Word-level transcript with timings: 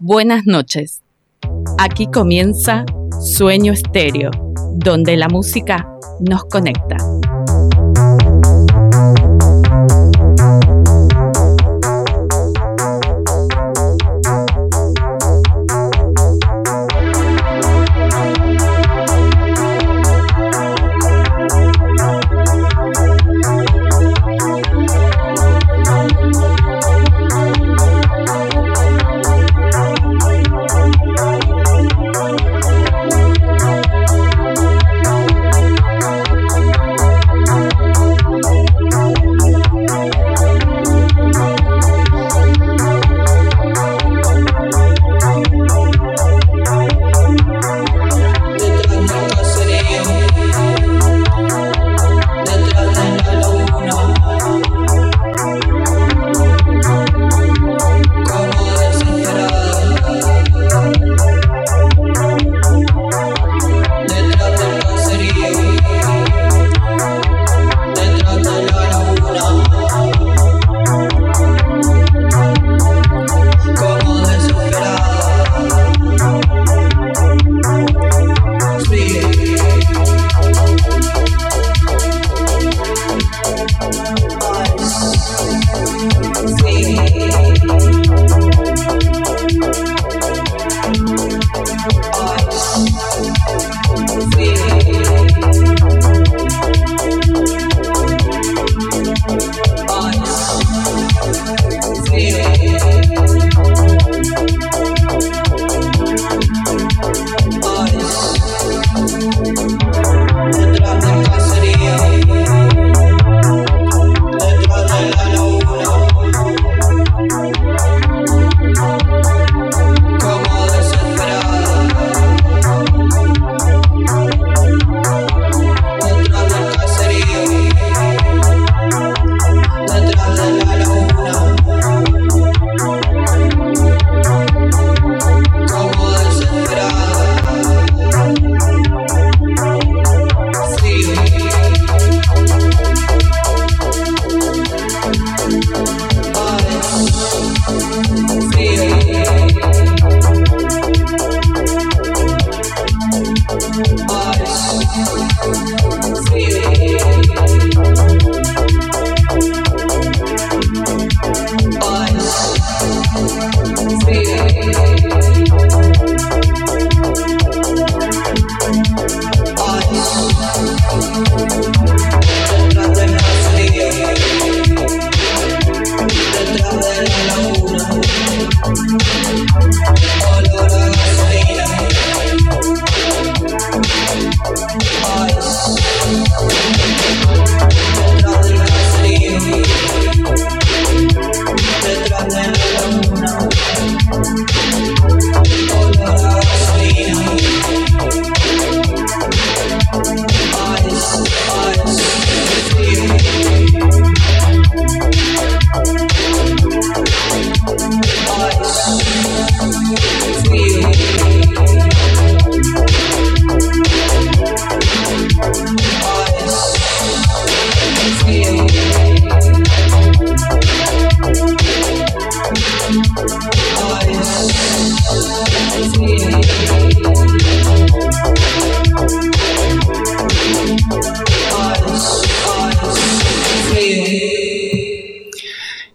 Buenas 0.00 0.46
noches. 0.46 1.02
Aquí 1.76 2.06
comienza 2.06 2.84
Sueño 3.20 3.72
Estéreo, 3.72 4.30
donde 4.76 5.16
la 5.16 5.28
música 5.28 5.88
nos 6.20 6.44
conecta. 6.44 6.96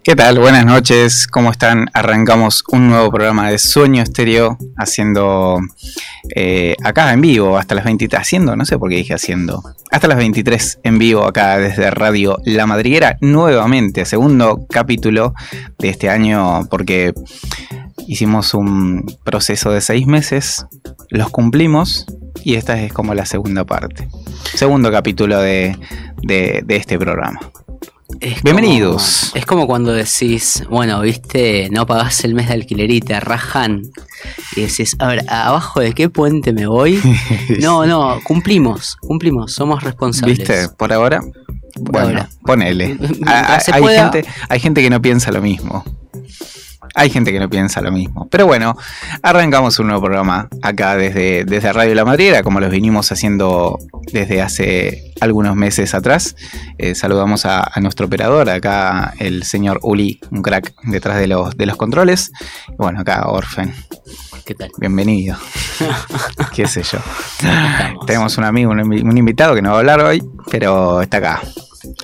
¿Qué 0.03 0.17
tal? 0.17 0.37
Buenas 0.37 0.65
noches, 0.65 1.27
¿cómo 1.27 1.49
están? 1.49 1.85
Arrancamos 1.93 2.65
un 2.67 2.89
nuevo 2.89 3.09
programa 3.09 3.49
de 3.49 3.57
Sueño 3.57 4.03
Estéreo 4.03 4.57
haciendo 4.75 5.61
eh, 6.35 6.75
acá 6.83 7.13
en 7.13 7.21
vivo 7.21 7.57
hasta 7.57 7.73
las 7.73 7.85
23, 7.85 8.19
haciendo, 8.19 8.57
no 8.57 8.65
sé 8.65 8.77
por 8.77 8.89
qué 8.89 8.97
dije 8.97 9.13
haciendo, 9.13 9.63
hasta 9.91 10.09
las 10.09 10.17
23 10.17 10.81
en 10.83 10.99
vivo 10.99 11.23
acá 11.23 11.57
desde 11.57 11.89
Radio 11.89 12.37
La 12.43 12.67
Madriguera, 12.67 13.17
nuevamente, 13.21 14.03
segundo 14.03 14.67
capítulo 14.69 15.35
de 15.79 15.87
este 15.87 16.09
año 16.09 16.65
porque 16.69 17.13
hicimos 18.05 18.53
un 18.53 19.05
proceso 19.23 19.71
de 19.71 19.79
seis 19.79 20.05
meses, 20.05 20.65
los 21.11 21.29
cumplimos 21.29 22.07
y 22.43 22.55
esta 22.55 22.77
es 22.77 22.91
como 22.91 23.13
la 23.13 23.25
segunda 23.25 23.63
parte, 23.63 24.09
segundo 24.53 24.91
capítulo 24.91 25.39
de 25.39 25.77
este 26.67 26.99
programa. 26.99 27.39
Bienvenidos. 28.19 29.31
es 29.33 29.45
como 29.45 29.67
cuando 29.67 29.91
decís, 29.93 30.63
bueno, 30.69 31.01
viste, 31.01 31.69
no 31.71 31.85
pagás 31.85 32.23
el 32.23 32.33
mes 32.35 32.47
de 32.47 32.53
alquiler 32.53 32.91
y 32.91 32.99
te 32.99 33.19
rajan. 33.19 33.81
Y 34.55 34.61
decís, 34.61 34.95
a 34.99 35.07
ver, 35.07 35.25
¿abajo 35.27 35.79
de 35.79 35.93
qué 35.93 36.09
puente 36.09 36.53
me 36.53 36.67
voy? 36.67 36.99
no, 37.61 37.85
no, 37.85 38.19
cumplimos, 38.23 38.97
cumplimos, 38.97 39.53
somos 39.53 39.83
responsables. 39.83 40.39
¿Viste? 40.39 40.69
Por 40.69 40.93
ahora, 40.93 41.21
bueno, 41.75 42.27
ponele. 42.45 42.97
hay, 43.25 43.83
gente, 43.83 44.25
hay 44.49 44.59
gente 44.59 44.81
que 44.81 44.89
no 44.89 45.01
piensa 45.01 45.31
lo 45.31 45.41
mismo. 45.41 45.83
Hay 46.95 47.09
gente 47.09 47.31
que 47.31 47.39
no 47.39 47.49
piensa 47.49 47.81
lo 47.81 47.91
mismo. 47.91 48.27
Pero 48.29 48.45
bueno, 48.45 48.77
arrancamos 49.21 49.79
un 49.79 49.87
nuevo 49.87 50.03
programa 50.03 50.47
acá 50.61 50.95
desde, 50.95 51.45
desde 51.45 51.73
Radio 51.73 51.95
La 51.95 52.05
Madriera, 52.05 52.43
como 52.43 52.59
los 52.59 52.69
vinimos 52.69 53.11
haciendo 53.11 53.79
desde 54.11 54.41
hace 54.41 55.13
algunos 55.19 55.55
meses 55.55 55.93
atrás. 55.93 56.35
Eh, 56.77 56.95
saludamos 56.95 57.45
a, 57.45 57.71
nuestro 57.81 58.05
operador, 58.05 58.49
acá 58.49 59.13
el 59.19 59.43
señor 59.43 59.79
Uli, 59.83 60.19
un 60.31 60.41
crack 60.41 60.73
detrás 60.83 61.17
de 61.17 61.27
los, 61.27 61.57
de 61.57 61.65
los 61.65 61.77
controles. 61.77 62.31
Y 62.69 62.75
bueno, 62.77 63.01
acá 63.01 63.27
Orfen. 63.27 63.73
¿Qué 64.45 64.55
tal? 64.55 64.71
Bienvenido. 64.77 65.37
¿Qué 66.53 66.67
sé 66.67 66.83
yo? 66.83 66.99
Tenemos 68.05 68.37
un 68.37 68.43
amigo, 68.43 68.71
un, 68.71 69.17
invitado 69.17 69.55
que 69.55 69.61
no 69.61 69.69
va 69.69 69.75
a 69.75 69.79
hablar 69.79 70.01
hoy, 70.01 70.21
pero 70.51 71.01
está 71.01 71.17
acá. 71.17 71.41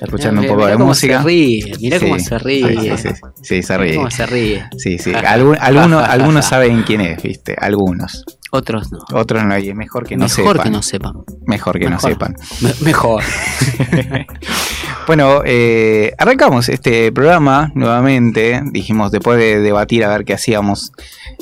Escuchando 0.00 0.40
un 0.40 0.46
poco 0.46 0.66
de 0.66 0.76
música. 0.76 1.18
Se 1.18 1.26
ríe, 1.26 1.72
mirá 1.80 2.00
cómo 2.00 2.18
se 2.18 2.38
ríe. 2.38 2.96
Sí, 2.96 3.08
sí, 3.42 3.62
se 3.62 3.78
ríe. 3.78 3.96
Cómo 3.96 4.10
se 4.10 4.26
ríe. 4.26 4.64
Sí, 4.76 4.98
sí. 4.98 5.12
algunos, 5.14 6.08
algunos 6.08 6.44
saben 6.44 6.82
quién 6.82 7.00
es, 7.00 7.22
¿viste? 7.22 7.56
Algunos. 7.58 8.24
Otros 8.52 8.90
no. 8.90 8.98
Otros 9.12 9.44
no, 9.44 9.56
y 9.58 9.72
mejor 9.74 10.06
que 10.06 10.16
no 10.16 10.28
sepan. 10.28 10.44
Mejor 10.44 10.62
que 10.64 10.70
no 10.70 10.82
sepan. 10.82 11.12
Mejor 11.46 11.78
que 11.78 11.88
no 11.88 12.00
sepan. 12.00 12.34
mejor. 12.80 13.22
Bueno, 15.10 15.42
eh, 15.44 16.14
arrancamos 16.18 16.68
este 16.68 17.10
programa 17.10 17.72
nuevamente. 17.74 18.62
Dijimos, 18.66 19.10
después 19.10 19.40
de 19.40 19.58
debatir 19.58 20.04
a 20.04 20.08
ver 20.08 20.24
qué 20.24 20.34
hacíamos, 20.34 20.92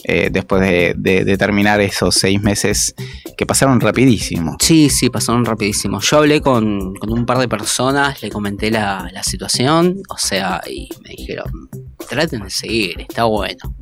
eh, 0.05 0.31
después 0.33 0.63
de, 0.63 1.37
terminar 1.39 1.79
esos 1.83 2.15
seis 2.15 2.41
meses 2.41 2.95
que 3.37 3.45
pasaron 3.45 3.79
rapidísimo. 3.79 4.57
Sí, 4.59 4.89
sí, 4.89 5.11
pasaron 5.11 5.45
rapidísimo. 5.45 6.01
Yo 6.01 6.17
hablé 6.17 6.41
con, 6.41 6.95
un 6.99 7.27
par 7.27 7.37
de 7.37 7.47
personas, 7.47 8.23
le 8.23 8.31
comenté 8.31 8.71
la, 8.71 9.07
la 9.13 9.23
situación, 9.23 10.01
o 10.09 10.17
sea, 10.17 10.63
y 10.67 10.89
me 11.03 11.11
dijeron, 11.11 11.69
traten 12.09 12.45
de 12.45 12.49
seguir, 12.49 12.99
está 13.03 13.25
bueno. 13.25 13.77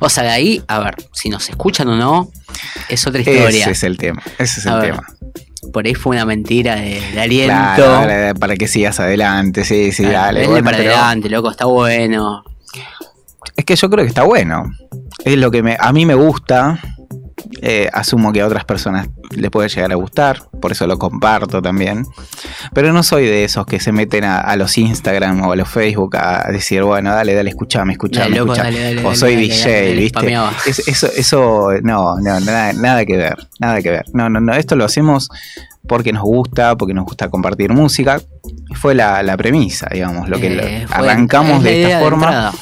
O 0.00 0.08
sea, 0.08 0.24
de 0.24 0.30
ahí, 0.30 0.62
a 0.66 0.80
ver, 0.80 0.96
si 1.12 1.28
nos 1.28 1.48
escuchan 1.48 1.86
o 1.86 1.96
no, 1.96 2.28
es 2.88 3.06
otra 3.06 3.20
historia. 3.20 3.48
Ese 3.50 3.70
es 3.70 3.82
el 3.84 3.98
tema, 3.98 4.20
ese 4.36 4.58
es 4.58 4.66
el 4.66 4.80
tema. 4.80 5.06
Por 5.72 5.86
ahí 5.86 5.94
fue 5.94 6.16
una 6.16 6.24
mentira 6.24 6.76
de, 6.76 7.00
aliento. 7.18 7.54
Claro, 7.54 8.38
para 8.38 8.56
que 8.56 8.68
sigas 8.68 9.00
adelante, 9.00 9.64
sí, 9.64 9.92
sí, 9.92 10.04
dale. 10.04 10.46
para 10.62 10.76
adelante, 10.76 11.28
loco, 11.28 11.50
está 11.50 11.66
bueno. 11.66 12.44
Es 13.56 13.64
que 13.64 13.76
yo 13.76 13.90
creo 13.90 14.04
que 14.04 14.08
está 14.08 14.22
bueno. 14.22 14.70
Es 15.24 15.36
lo 15.36 15.50
que 15.50 15.62
me, 15.62 15.76
a 15.78 15.92
mí 15.92 16.06
me 16.06 16.14
gusta. 16.14 16.78
Eh, 17.60 17.88
asumo 17.92 18.32
que 18.32 18.40
a 18.40 18.46
otras 18.46 18.64
personas 18.64 19.08
les 19.30 19.50
puede 19.50 19.68
llegar 19.68 19.92
a 19.92 19.94
gustar, 19.94 20.42
por 20.60 20.72
eso 20.72 20.86
lo 20.86 20.98
comparto 20.98 21.62
también. 21.62 22.06
Pero 22.72 22.92
no 22.92 23.02
soy 23.02 23.26
de 23.26 23.44
esos 23.44 23.66
que 23.66 23.80
se 23.80 23.92
meten 23.92 24.24
a, 24.24 24.54
los 24.56 24.76
Instagram 24.78 25.42
o 25.42 25.52
a 25.52 25.56
los 25.56 25.68
Facebook 25.68 26.16
a 26.16 26.50
decir, 26.50 26.82
bueno, 26.82 27.10
dale, 27.10 27.34
dale, 27.34 27.50
escuchame, 27.50 27.92
escuchame, 27.92 28.40
o 28.40 29.14
soy 29.14 29.36
DJ, 29.36 29.94
¿viste? 29.94 30.34
eso, 30.66 31.08
eso, 31.14 31.68
no, 31.82 32.16
no, 32.20 32.40
nada, 32.40 32.72
nada 32.72 33.04
que 33.04 33.16
ver, 33.16 33.36
nada 33.58 33.80
que 33.82 33.90
ver. 33.90 34.04
No, 34.12 34.28
no, 34.28 34.40
no, 34.40 34.54
esto 34.54 34.76
lo 34.76 34.84
hacemos 34.84 35.28
porque 35.86 36.12
nos 36.12 36.22
gusta, 36.22 36.76
porque 36.76 36.94
nos 36.94 37.04
gusta 37.04 37.28
compartir 37.28 37.72
música. 37.72 38.20
Fue 38.74 38.94
la, 38.94 39.36
premisa, 39.36 39.88
digamos, 39.92 40.28
lo 40.28 40.38
que 40.38 40.48
eh, 40.48 40.86
arrancamos 40.90 41.62
de 41.62 41.84
esta 41.84 42.00
forma. 42.00 42.52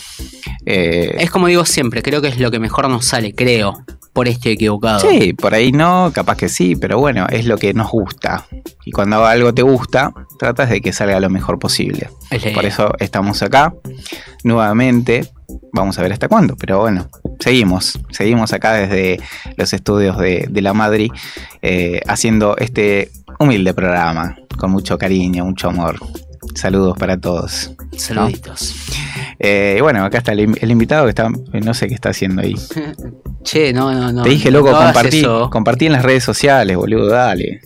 Eh, 0.64 1.16
es 1.18 1.30
como 1.30 1.46
digo 1.46 1.64
siempre, 1.64 2.02
creo 2.02 2.20
que 2.20 2.28
es 2.28 2.40
lo 2.40 2.50
que 2.50 2.58
mejor 2.58 2.88
nos 2.88 3.04
sale, 3.04 3.34
creo 3.34 3.84
por 4.16 4.28
este 4.28 4.52
equivocado. 4.52 5.00
Sí, 5.00 5.34
por 5.34 5.52
ahí 5.52 5.72
no, 5.72 6.10
capaz 6.10 6.38
que 6.38 6.48
sí, 6.48 6.74
pero 6.74 6.98
bueno, 6.98 7.26
es 7.28 7.44
lo 7.44 7.58
que 7.58 7.74
nos 7.74 7.90
gusta. 7.90 8.46
Y 8.86 8.90
cuando 8.90 9.26
algo 9.26 9.52
te 9.52 9.60
gusta, 9.60 10.10
tratas 10.38 10.70
de 10.70 10.80
que 10.80 10.94
salga 10.94 11.20
lo 11.20 11.28
mejor 11.28 11.58
posible. 11.58 12.08
Por 12.54 12.64
eso 12.64 12.94
estamos 12.98 13.42
acá 13.42 13.74
nuevamente. 14.42 15.30
Vamos 15.74 15.98
a 15.98 16.02
ver 16.02 16.14
hasta 16.14 16.28
cuándo, 16.28 16.56
pero 16.56 16.80
bueno, 16.80 17.10
seguimos, 17.40 18.00
seguimos 18.08 18.54
acá 18.54 18.72
desde 18.72 19.20
los 19.58 19.74
estudios 19.74 20.16
de, 20.16 20.48
la 20.50 20.72
Madrid 20.72 21.12
eh, 21.60 22.00
haciendo 22.08 22.56
este 22.56 23.10
humilde 23.38 23.74
programa 23.74 24.34
con 24.56 24.70
mucho 24.70 24.96
cariño, 24.96 25.44
mucho 25.44 25.68
amor. 25.68 25.98
Saludos 26.56 26.96
para 26.98 27.18
todos. 27.18 27.70
Saluditos. 27.96 28.74
Eh, 29.38 29.78
bueno, 29.82 30.04
acá 30.04 30.18
está 30.18 30.32
el, 30.32 30.70
invitado 30.70 31.04
que 31.04 31.10
está, 31.10 31.28
no 31.28 31.74
sé 31.74 31.86
qué 31.86 31.94
está 31.94 32.10
haciendo 32.10 32.42
ahí. 32.42 32.54
Che, 33.42 33.72
no, 33.72 33.92
no, 33.92 34.10
no. 34.10 34.22
Te 34.24 34.30
dije, 34.30 34.50
loco, 34.50 34.72
compartí, 34.72 35.22
compartí 35.50 35.86
en 35.86 35.92
las 35.92 36.02
redes 36.02 36.24
sociales, 36.24 36.76
boludo, 36.76 37.06
dale. 37.06 37.60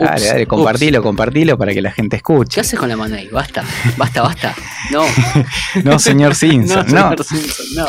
Dale, 0.00 0.26
dale, 0.26 0.46
compartilo, 0.46 1.02
compartilo 1.02 1.58
para 1.58 1.72
que 1.72 1.82
la 1.82 1.92
gente 1.92 2.16
escuche. 2.16 2.54
¿Qué 2.54 2.60
haces 2.60 2.78
con 2.78 2.88
la 2.88 2.96
mano 2.96 3.16
ahí? 3.16 3.28
Basta, 3.28 3.62
basta, 3.96 4.22
basta. 4.22 4.54
No. 4.90 5.04
no, 5.84 5.98
señor 5.98 6.34
Simpson, 6.34 6.86
no. 6.92 7.10
Señor 7.10 7.24
Simpson, 7.24 7.66
no. 7.76 7.86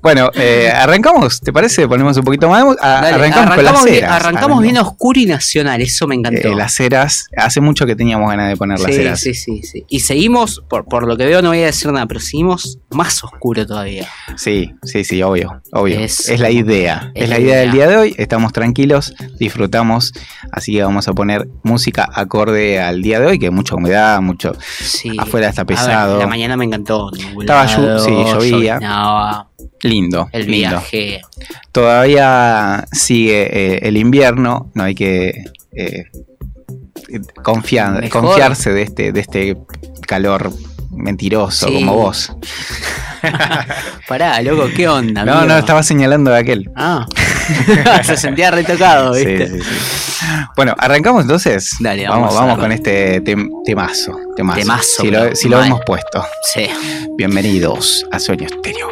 Bueno, 0.00 0.30
eh, 0.34 0.70
arrancamos, 0.74 1.40
¿te 1.40 1.52
parece? 1.52 1.86
Ponemos 1.86 2.16
un 2.16 2.24
poquito 2.24 2.48
más. 2.48 2.64
arrancamos, 2.80 3.54
con 3.54 3.64
las 3.64 3.82
ceras. 3.82 4.10
arrancamos 4.12 4.62
bien 4.62 4.78
oscuro 4.78 5.20
y 5.20 5.26
nacional, 5.26 5.80
eso 5.82 6.06
me 6.06 6.14
encantó. 6.14 6.48
Eh, 6.48 6.56
las 6.56 6.74
ceras, 6.74 7.26
hace 7.36 7.60
mucho 7.60 7.86
que 7.86 7.94
teníamos 7.94 8.28
ganas 8.28 8.48
de 8.48 8.56
poner 8.56 8.80
las 8.80 8.94
ceras. 8.94 9.20
Sí, 9.20 9.34
sí, 9.34 9.62
sí. 9.62 9.84
Y 9.88 10.00
seguimos, 10.00 10.62
por, 10.68 10.86
por 10.86 11.06
lo 11.06 11.16
que 11.16 11.26
veo 11.26 11.42
no 11.42 11.50
voy 11.50 11.62
a 11.62 11.66
decir 11.66 11.92
nada, 11.92 12.06
pero 12.06 12.20
seguimos 12.20 12.78
más 12.90 13.22
oscuro 13.24 13.66
todavía. 13.66 14.08
Sí, 14.36 14.74
sí, 14.82 15.04
sí, 15.04 15.22
obvio, 15.22 15.62
obvio. 15.72 16.00
Es, 16.00 16.28
la 16.38 16.50
idea. 16.50 17.10
Es, 17.14 17.28
la 17.28 17.38
idea 17.38 17.58
del 17.58 17.72
día 17.72 17.88
de 17.88 17.96
hoy. 17.96 18.14
Estamos 18.18 18.52
tranquilos, 18.52 19.14
disfrutamos, 19.38 20.12
así 20.50 20.72
que 20.72 20.82
vamos 20.82 21.08
a 21.08 21.12
poner 21.12 21.41
música 21.62 22.08
acorde 22.12 22.80
al 22.80 23.02
día 23.02 23.20
de 23.20 23.26
hoy, 23.26 23.38
que 23.38 23.50
mucha 23.50 23.74
humedad, 23.74 24.20
mucho 24.20 24.52
afuera 25.18 25.48
está 25.48 25.64
pesado. 25.64 26.18
la 26.18 26.26
mañana 26.26 26.56
me 26.56 26.64
encantó. 26.64 27.10
Estaba 27.40 27.68
sí, 27.68 28.10
llovía. 28.10 29.46
Lindo. 29.82 30.28
El 30.32 30.46
viaje. 30.46 31.20
Todavía 31.72 32.84
sigue 32.92 33.48
eh, 33.50 33.80
el 33.82 33.96
invierno, 33.96 34.70
no 34.74 34.84
hay 34.84 34.94
que 34.94 35.44
eh, 35.72 36.04
confiar, 37.42 38.08
confiarse 38.08 38.72
de 38.72 38.82
este, 38.82 39.12
de 39.12 39.20
este 39.20 39.56
calor 40.06 40.52
mentiroso 41.02 41.66
como 41.66 41.94
vos. 41.94 42.32
Pará, 44.08 44.40
loco, 44.42 44.68
¿qué 44.74 44.88
onda? 44.88 45.24
No, 45.24 45.44
no, 45.44 45.58
estaba 45.58 45.82
señalando 45.82 46.30
de 46.30 46.38
aquel. 46.38 46.70
Ah. 46.76 47.06
Se 48.04 48.16
sentía 48.16 48.50
retocado, 48.50 49.12
¿viste? 49.12 49.48
Sí, 49.48 49.58
sí, 49.58 49.62
sí. 49.62 50.24
Bueno, 50.56 50.74
arrancamos 50.78 51.22
entonces. 51.22 51.76
Dale, 51.80 52.08
vamos. 52.08 52.34
Vamos, 52.34 52.58
con 52.58 52.72
este 52.72 53.20
temazo. 53.20 54.16
Temazo. 54.36 54.60
temazo 54.60 55.02
si 55.02 55.10
lo, 55.10 55.36
si 55.36 55.48
lo 55.48 55.62
hemos 55.62 55.80
puesto. 55.84 56.24
Sí. 56.54 56.68
Bienvenidos 57.16 58.06
a 58.12 58.18
Sueño 58.18 58.46
Estéreo. 58.46 58.88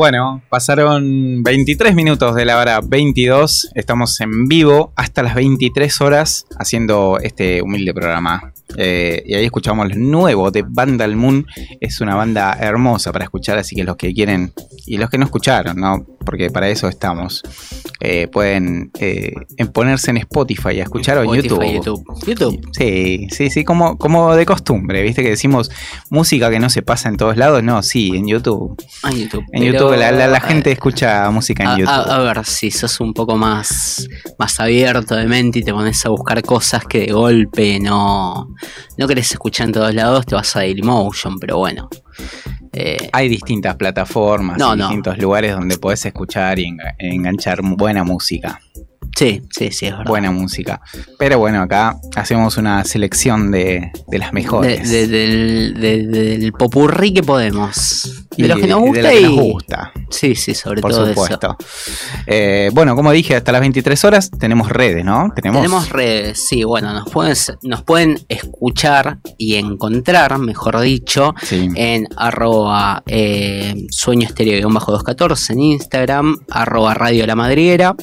Bueno, 0.00 0.40
pasaron 0.48 1.42
23 1.42 1.94
minutos 1.94 2.34
de 2.34 2.46
la 2.46 2.56
hora 2.56 2.80
22. 2.82 3.72
Estamos 3.74 4.18
en 4.22 4.48
vivo 4.48 4.94
hasta 4.96 5.22
las 5.22 5.34
23 5.34 6.00
horas 6.00 6.46
haciendo 6.58 7.18
este 7.20 7.60
humilde 7.60 7.92
programa. 7.92 8.54
Eh, 8.76 9.22
y 9.26 9.34
ahí 9.34 9.44
escuchamos 9.44 9.88
lo 9.88 9.96
nuevo 9.96 10.50
de 10.50 10.64
Vandal 10.66 11.16
Moon. 11.16 11.46
Es 11.80 12.00
una 12.00 12.14
banda 12.14 12.56
hermosa 12.60 13.12
para 13.12 13.24
escuchar, 13.24 13.58
así 13.58 13.74
que 13.74 13.84
los 13.84 13.96
que 13.96 14.12
quieren 14.12 14.52
y 14.86 14.96
los 14.96 15.10
que 15.10 15.18
no 15.18 15.24
escucharon, 15.24 15.76
¿no? 15.76 16.06
porque 16.24 16.50
para 16.50 16.68
eso 16.68 16.86
estamos, 16.88 17.42
eh, 17.98 18.28
pueden 18.28 18.90
eh, 19.00 19.32
ponerse 19.72 20.10
en 20.10 20.18
Spotify 20.18 20.80
a 20.80 20.84
escuchar 20.84 21.18
o 21.18 21.22
en 21.24 21.42
YouTube. 21.42 22.04
YouTube. 22.26 22.68
Sí, 22.72 23.26
sí, 23.30 23.50
sí, 23.50 23.64
como, 23.64 23.96
como 23.98 24.34
de 24.36 24.46
costumbre, 24.46 25.02
viste 25.02 25.22
que 25.22 25.30
decimos 25.30 25.70
música 26.10 26.50
que 26.50 26.60
no 26.60 26.70
se 26.70 26.82
pasa 26.82 27.08
en 27.08 27.16
todos 27.16 27.36
lados. 27.36 27.62
No, 27.62 27.82
sí, 27.82 28.12
en 28.14 28.28
YouTube. 28.28 28.80
En 29.04 29.16
YouTube. 29.16 29.44
En 29.52 29.64
YouTube 29.64 29.96
la, 29.96 30.40
gente 30.40 30.70
escucha 30.70 31.28
música 31.30 31.64
en 31.64 31.80
YouTube. 31.80 32.10
A, 32.10 32.18
ver, 32.20 32.44
si 32.44 32.70
sos 32.70 33.00
un 33.00 33.12
poco 33.12 33.36
más, 33.36 34.06
más 34.38 34.60
abierto 34.60 35.16
de 35.16 35.26
mente 35.26 35.60
y 35.60 35.62
te 35.62 35.72
pones 35.72 36.04
a 36.06 36.10
buscar 36.10 36.42
cosas 36.42 36.84
que 36.84 37.06
de 37.06 37.12
golpe 37.12 37.80
no, 37.80 38.54
no 38.96 39.06
querés 39.08 39.30
escuchar 39.32 39.66
en 39.66 39.72
todos 39.72 39.94
lados, 39.94 40.26
te 40.26 40.34
vas 40.34 40.54
a 40.56 40.60
Dailymotion, 40.60 41.38
pero 41.38 41.58
bueno. 41.58 41.88
Eh, 42.72 43.08
Hay 43.12 43.28
distintas 43.28 43.76
plataformas, 43.76 44.58
distintos 44.76 45.18
lugares 45.18 45.54
donde 45.54 45.76
puedes 45.78 46.04
escuchar 46.06 46.58
y 46.58 46.76
enganchar 46.98 47.60
buena 47.62 48.04
música. 48.04 48.60
Sí, 49.16 49.42
sí, 49.50 49.70
sí, 49.70 49.86
es 49.86 49.92
verdad. 49.92 50.06
Buena 50.06 50.30
música. 50.30 50.80
Pero 51.18 51.38
bueno, 51.38 51.62
acá 51.62 51.96
hacemos 52.16 52.56
una 52.56 52.84
selección 52.84 53.50
de, 53.50 53.92
las 54.10 54.32
mejores. 54.32 54.90
del, 54.90 56.52
popurrí 56.58 57.12
que 57.12 57.22
podemos. 57.22 58.26
De 58.36 58.48
los 58.48 58.58
que 58.58 58.66
nos 58.66 58.80
gusta. 58.80 59.14
y... 59.14 59.22
nos 59.22 59.32
gusta. 59.34 59.92
Sí, 60.08 60.34
sí, 60.34 60.54
sobre 60.54 60.80
Por 60.80 60.92
todo 60.92 61.08
supuesto. 61.08 61.56
Eh, 62.26 62.70
bueno, 62.72 62.96
como 62.96 63.12
dije, 63.12 63.36
hasta 63.36 63.52
las 63.52 63.60
23 63.60 64.04
horas 64.04 64.30
tenemos 64.30 64.68
redes, 64.68 65.04
¿no? 65.04 65.32
Tenemos, 65.34 65.90
redes, 65.90 66.46
sí, 66.48 66.64
bueno, 66.64 66.92
nos 66.92 67.08
pueden, 67.10 67.36
nos 67.62 67.82
pueden 67.82 68.18
escuchar 68.28 69.18
y 69.36 69.56
encontrar, 69.56 70.38
mejor 70.38 70.80
dicho, 70.80 71.34
en 71.50 72.06
arroba 72.16 73.02
eh, 73.06 73.86
sueño 73.90 74.28
bajo 74.72 74.92
214 74.92 75.52
en 75.52 75.60
Instagram, 75.60 76.36
arroba 76.50 76.94
radio 76.94 77.26
la 77.26 77.36
madriera. 77.36 77.94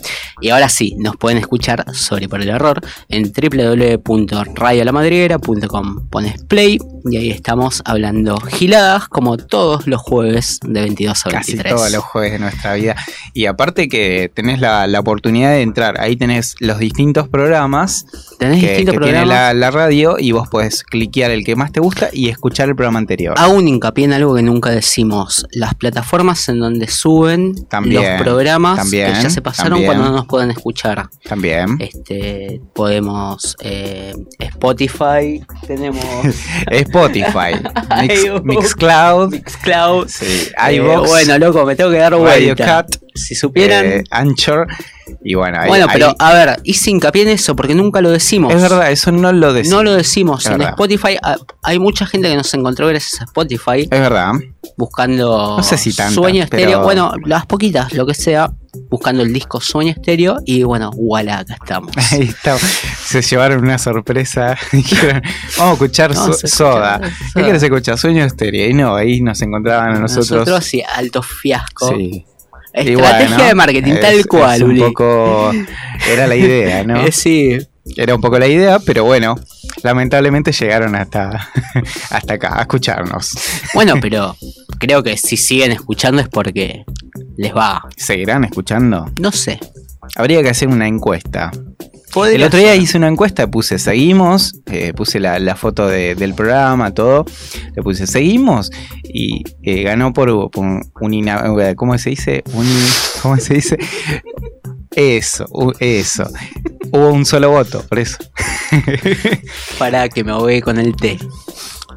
Y 0.41 0.49
ahora 0.49 0.69
sí, 0.69 0.95
nos 0.97 1.17
pueden 1.17 1.37
escuchar, 1.37 1.85
sobre 1.93 2.27
por 2.27 2.41
el 2.41 2.49
error, 2.49 2.81
en 3.09 3.31
www.radiolamadriguera.com. 3.31 6.09
Pones 6.09 6.43
play 6.43 6.79
y 7.09 7.17
ahí 7.17 7.31
estamos 7.31 7.81
hablando 7.85 8.37
giladas 8.39 9.07
como 9.07 9.37
todos 9.37 9.87
los 9.87 10.01
jueves 10.01 10.59
de 10.63 10.81
22 10.81 11.25
a 11.25 11.29
23. 11.29 11.63
Casi 11.63 11.75
todos 11.75 11.91
los 11.91 12.03
jueves 12.03 12.33
de 12.33 12.39
nuestra 12.39 12.73
vida. 12.73 12.95
Y 13.33 13.45
aparte 13.45 13.87
que 13.87 14.31
tenés 14.33 14.59
la, 14.59 14.87
oportunidad 14.99 15.51
de 15.51 15.61
entrar, 15.61 15.99
ahí 16.01 16.15
tenés 16.15 16.55
los 16.59 16.79
distintos 16.79 17.27
programas. 17.27 18.05
Tenés 18.39 18.61
que, 18.61 18.67
distintos 18.67 18.95
programas. 18.95 19.23
Tiene 19.23 19.59
la, 19.59 19.71
radio 19.71 20.15
y 20.17 20.31
vos 20.31 20.47
podés 20.47 20.83
cliquear 20.83 21.31
el 21.31 21.43
que 21.43 21.55
más 21.55 21.71
te 21.71 21.79
gusta 21.79 22.09
y 22.11 22.29
escuchar 22.29 22.69
el 22.69 22.75
programa 22.75 22.99
anterior. 22.99 23.35
Aún 23.37 23.67
hincapié 23.67 24.05
en 24.05 24.13
algo 24.13 24.35
que 24.35 24.41
nunca 24.41 24.69
decimos. 24.69 25.45
Las 25.51 25.75
plataformas 25.75 26.49
en 26.49 26.59
donde 26.59 26.87
suben 26.87 27.55
los 27.83 28.05
programas 28.19 28.89
que 28.89 28.97
ya 28.97 29.29
se 29.29 29.41
pasaron 29.41 29.83
cuando 29.83 30.05
no 30.05 30.11
nos 30.11 30.25
pueden 30.25 30.51
escuchar. 30.51 31.09
También. 31.23 31.77
Este, 31.79 32.61
podemos 32.73 33.55
eh, 33.61 34.13
Spotify, 34.39 35.43
tenemos 35.65 36.05
Spotify, 36.71 36.96
Mixcloud, 38.43 39.31
Mixcloud, 39.31 40.07
sí, 40.07 40.49
iVoox, 40.73 41.05
eh, 41.05 41.07
bueno, 41.07 41.37
loco, 41.37 41.65
me 41.65 41.75
tengo 41.75 41.91
que 41.91 41.97
dar 41.97 42.15
vuelta. 42.15 42.65
Cat, 42.65 42.95
si 43.13 43.35
supieran, 43.35 43.85
eh, 43.85 44.03
Anchor 44.09 44.67
y 45.23 45.35
bueno, 45.35 45.59
ahí, 45.59 45.67
bueno, 45.67 45.87
pero 45.91 46.15
a 46.17 46.33
ver, 46.33 46.59
hice 46.63 46.91
hincapié 46.91 47.23
en 47.23 47.29
eso 47.29 47.55
porque 47.55 47.75
nunca 47.75 48.01
lo 48.01 48.09
decimos. 48.09 48.53
Es 48.53 48.61
verdad, 48.61 48.91
eso 48.91 49.11
no 49.11 49.31
lo 49.31 49.53
decimos. 49.53 49.77
No 49.77 49.83
lo 49.83 49.93
decimos. 49.93 50.45
en 50.45 50.61
Spotify 50.61 51.17
ah, 51.21 51.37
hay 51.63 51.79
mucha 51.79 52.05
gente 52.05 52.29
que 52.29 52.35
nos 52.35 52.53
encontró 52.53 52.87
gracias 52.87 53.21
a 53.21 53.25
Spotify. 53.25 53.81
Es 53.81 53.89
verdad. 53.89 54.33
Buscando 54.77 55.57
no 55.57 55.63
sé 55.63 55.77
si 55.77 55.91
Sueño 55.91 56.43
Estéreo. 56.43 56.83
Bueno, 56.83 57.11
las 57.25 57.45
poquitas, 57.45 57.93
lo 57.93 58.05
que 58.05 58.13
sea 58.13 58.51
buscando 58.89 59.23
el 59.23 59.33
disco 59.33 59.59
Sueño 59.59 59.91
Estéreo 59.91 60.37
y 60.45 60.63
bueno, 60.63 60.91
voilà, 60.95 61.39
acá 61.39 61.55
estamos. 61.55 61.91
Ahí 62.11 62.23
estamos. 62.23 62.61
Se 62.61 63.21
llevaron 63.21 63.63
una 63.63 63.77
sorpresa. 63.77 64.57
vamos 65.57 65.71
a 65.71 65.73
escuchar 65.73 66.15
Soda. 66.15 67.01
¿Qué 67.33 67.41
quieres 67.43 67.63
escuchar? 67.63 67.97
Sueño 67.97 68.23
Estéreo. 68.23 68.69
Y 68.69 68.73
no, 68.73 68.95
ahí 68.95 69.21
nos 69.21 69.41
encontraban 69.41 69.95
a 69.95 69.99
nosotros. 69.99 70.31
Nosotros 70.31 70.65
sí, 70.65 70.83
alto 70.95 71.21
fiasco. 71.21 71.89
Sí. 71.89 72.25
Estrategia 72.77 73.45
de 73.47 73.55
marketing, 73.55 73.93
tal 73.99 74.27
cual, 74.27 74.63
un 74.63 74.77
poco 74.77 75.51
era 76.11 76.27
la 76.27 76.35
idea, 76.35 76.83
¿no? 76.83 76.97
Eh, 77.07 77.11
sí. 77.11 77.57
Era 77.95 78.15
un 78.15 78.21
poco 78.21 78.37
la 78.37 78.47
idea, 78.47 78.79
pero 78.79 79.05
bueno, 79.05 79.35
lamentablemente 79.83 80.51
llegaron 80.51 80.95
hasta, 80.95 81.49
hasta 82.09 82.33
acá 82.33 82.57
a 82.57 82.61
escucharnos. 82.61 83.31
Bueno, 83.73 83.95
pero 84.01 84.35
creo 84.77 85.03
que 85.03 85.17
si 85.17 85.37
siguen 85.37 85.71
escuchando 85.71 86.21
es 86.21 86.27
porque 86.27 86.83
les 87.37 87.55
va. 87.55 87.81
¿Seguirán 87.95 88.43
escuchando? 88.43 89.09
No 89.21 89.31
sé. 89.31 89.59
Habría 90.15 90.41
que 90.43 90.49
hacer 90.49 90.67
una 90.67 90.87
encuesta. 90.87 91.51
El 92.25 92.43
otro 92.43 92.59
día 92.59 92.75
hice 92.75 92.97
una 92.97 93.07
encuesta, 93.07 93.47
puse 93.47 93.77
seguimos, 93.79 94.59
eh, 94.71 94.93
puse 94.93 95.19
la, 95.19 95.55
foto 95.55 95.87
del 95.87 96.33
programa, 96.33 96.93
todo, 96.93 97.25
le 97.75 97.83
puse 97.83 98.07
seguimos 98.07 98.71
y 99.03 99.43
eh, 99.63 99.83
ganó 99.83 100.13
por, 100.13 100.29
un, 100.29 100.91
¿cómo 101.75 101.97
se 101.97 102.09
dice? 102.09 102.43
¿Cómo 103.21 103.37
se 103.37 103.55
dice? 103.55 103.77
Eso, 104.95 105.45
eso. 105.79 106.27
Hubo 106.91 107.11
un 107.11 107.25
solo 107.25 107.51
voto, 107.51 107.83
por 107.87 107.99
eso. 107.99 108.17
Para 109.79 110.09
que 110.09 110.23
me 110.23 110.33
voy 110.33 110.61
con 110.61 110.79
el 110.79 110.95
té. 110.95 111.19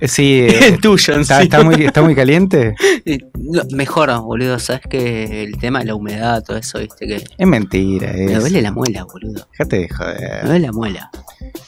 Sí, 0.07 0.47
el 0.63 0.81
tuyo, 0.81 1.15
está, 1.19 1.43
está, 1.43 1.63
muy, 1.63 1.85
está 1.85 2.03
muy 2.03 2.15
caliente. 2.15 2.75
Mejor, 3.73 4.21
boludo. 4.23 4.59
Sabes 4.59 4.83
que 4.89 5.45
el 5.45 5.59
tema 5.59 5.81
de 5.81 5.87
la 5.87 5.95
humedad, 5.95 6.43
todo 6.43 6.57
eso, 6.57 6.79
viste 6.79 7.07
que. 7.07 7.25
Es 7.37 7.47
mentira. 7.47 8.13
Me 8.13 8.35
duele 8.35 8.63
la 8.63 8.73
muela, 8.73 9.05
boludo. 9.05 9.47
Déjate 9.53 9.79
de 9.81 9.89
joder. 9.89 10.43
Me 10.43 10.49
duele 10.49 10.67
la 10.67 10.73
muela. 10.73 11.11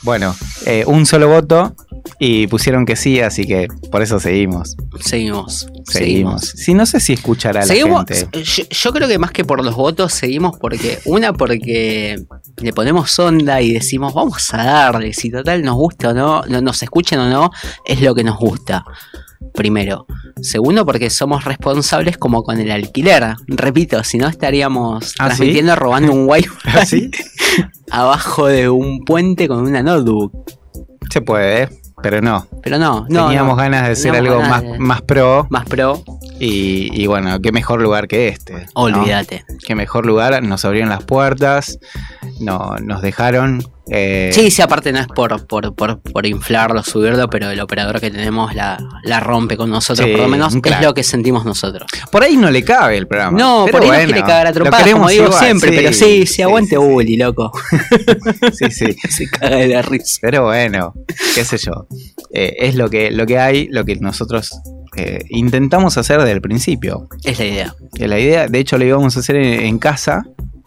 Bueno, 0.03 0.35
eh, 0.67 0.85
un 0.87 1.07
solo 1.07 1.29
voto 1.29 1.75
y 2.19 2.47
pusieron 2.47 2.85
que 2.85 2.97
sí, 2.97 3.21
así 3.21 3.47
que 3.47 3.69
por 3.91 4.03
eso 4.03 4.19
seguimos. 4.21 4.77
Seguimos. 5.01 5.69
Seguimos. 5.85 6.43
Sí, 6.57 6.75
no 6.75 6.87
sé 6.87 7.01
si 7.01 7.13
escuchará 7.13 7.65
la 7.65 7.75
gente. 7.75 8.29
Yo, 8.71 8.93
creo 8.93 9.09
que 9.09 9.19
más 9.19 9.31
que 9.31 9.45
por 9.45 9.65
los 9.65 9.75
votos, 9.75 10.13
seguimos 10.13 10.59
porque. 10.59 10.99
Una, 11.05 11.33
porque 11.33 12.23
le 12.61 12.73
ponemos 12.73 13.19
onda 13.19 13.61
y 13.61 13.73
decimos, 13.73 14.15
vamos 14.15 14.53
a 14.55 14.65
darle. 14.65 15.13
Si 15.13 15.31
total 15.31 15.63
nos 15.63 15.77
gusta 15.77 16.11
o 16.11 16.15
no, 16.15 16.43
nos 16.43 16.83
escuchen 16.83 17.19
o 17.21 17.29
no, 17.29 17.51
es 17.85 18.01
lo 18.01 18.15
que 18.15 18.25
nos 18.25 18.39
gusta. 18.39 18.85
Primero. 19.55 20.07
Segundo, 20.41 20.85
porque 20.87 21.11
somos 21.11 21.45
responsables 21.45 22.17
como 22.19 22.43
con 22.43 22.59
el 22.59 22.71
alquiler. 22.71 23.35
Repito, 23.47 24.03
si 24.05 24.19
no 24.19 24.29
estaríamos 24.29 25.15
¿Ah, 25.19 25.27
transmitiendo 25.27 25.77
robando 25.77 26.13
un 26.13 26.27
wifi 26.29 26.49
¿Ah, 26.65 26.85
abajo 27.91 28.47
de 28.47 28.69
un 28.69 29.05
puente 29.05 29.49
con 29.49 29.61
una 29.61 29.83
notebook. 29.83 30.33
Se 31.11 31.21
puede, 31.21 31.69
pero 32.03 32.21
no. 32.21 32.47
Pero 32.63 32.79
no, 32.79 33.07
no. 33.09 33.27
Teníamos 33.27 33.57
ganas 33.57 33.87
de 33.87 33.93
hacer 33.93 34.17
algo 34.17 34.41
más, 34.41 34.65
más 34.79 35.03
pro. 35.03 35.47
Más 35.51 35.67
pro. 35.67 36.03
Y, 36.45 37.07
bueno, 37.07 37.41
qué 37.41 37.53
mejor 37.53 37.81
lugar 37.81 38.09
que 38.09 38.29
este. 38.29 38.67
Olvídate. 38.75 39.45
Qué 39.65 39.77
mejor 39.77 40.07
lugar, 40.07 40.43
nos 40.43 40.65
abrieron 40.65 40.91
las 40.91 41.05
puertas, 41.05 41.79
no, 42.41 42.77
nos 42.83 43.01
dejaron. 43.01 43.63
Eh, 43.91 44.31
sí, 44.33 44.51
sí, 44.51 44.63
aparte 44.63 44.93
no 44.93 45.01
es 45.01 45.09
por, 45.09 45.47
por, 45.47 45.75
por, 45.75 46.01
por, 46.01 46.25
inflarlo, 46.25 46.83
subirlo, 46.85 47.29
pero 47.29 47.51
el 47.51 47.61
operador 47.61 48.01
que 48.01 48.11
tenemos 48.11 48.55
la, 48.55 48.79
la 49.03 49.19
rompe 49.19 49.57
con 49.57 49.71
nosotros, 49.71 50.09
por 50.09 50.21
lo 50.21 50.29
menos 50.29 50.55
es 50.55 50.81
lo 50.81 50.95
que 50.95 51.03
sentimos 51.03 51.45
nosotros. 51.45 51.91
Por 52.11 52.23
ahí 52.23 52.37
no 52.37 52.51
le 52.51 52.63
cabe 52.63 52.97
el 52.97 53.09
programa. 53.09 53.37
No, 53.37 53.67
por 53.71 53.83
ahí 53.83 54.07
no 54.07 54.13
quiere 54.13 54.21
cagar 54.21 54.47
a 54.47 54.53
trompadas, 54.53 54.89
como 54.93 55.09
digo 55.09 55.33
siempre, 55.33 55.73
pero 55.73 55.93
sí, 55.93 56.27
sí, 56.27 56.43
aguante 56.43 56.79
Uli, 56.79 57.17
loco. 57.17 57.51
sí, 58.53 58.71
sí. 58.71 58.97
Se 59.09 59.29
caga 59.29 59.57
de 59.57 59.69
la 59.69 59.83
risa. 59.83 60.19
Pero 60.21 60.45
bueno, 60.45 60.95
qué 61.35 61.45
sé 61.45 61.59
yo. 61.59 61.87
Eh, 62.33 62.57
es 62.59 62.75
lo 62.75 62.89
que, 62.89 63.11
lo 63.11 63.27
que 63.27 63.39
hay, 63.39 63.69
lo 63.69 63.85
que 63.85 63.97
nosotros 63.97 64.53
eh, 64.97 65.21
intentamos 65.31 65.97
hacer 65.99 66.19
desde 66.21 66.33
el 66.33 66.41
principio. 66.41 67.09
Es 67.25 67.39
la 67.39 67.45
idea. 67.45 67.75
Es 67.95 68.09
la 68.09 68.19
idea, 68.19 68.47
de 68.49 68.59
hecho 68.59 68.79
lo 68.79 68.85
íbamos 68.85 69.17
a 69.17 69.21
hacer 69.21 69.37
en, 69.37 69.79
casa. 69.79 70.23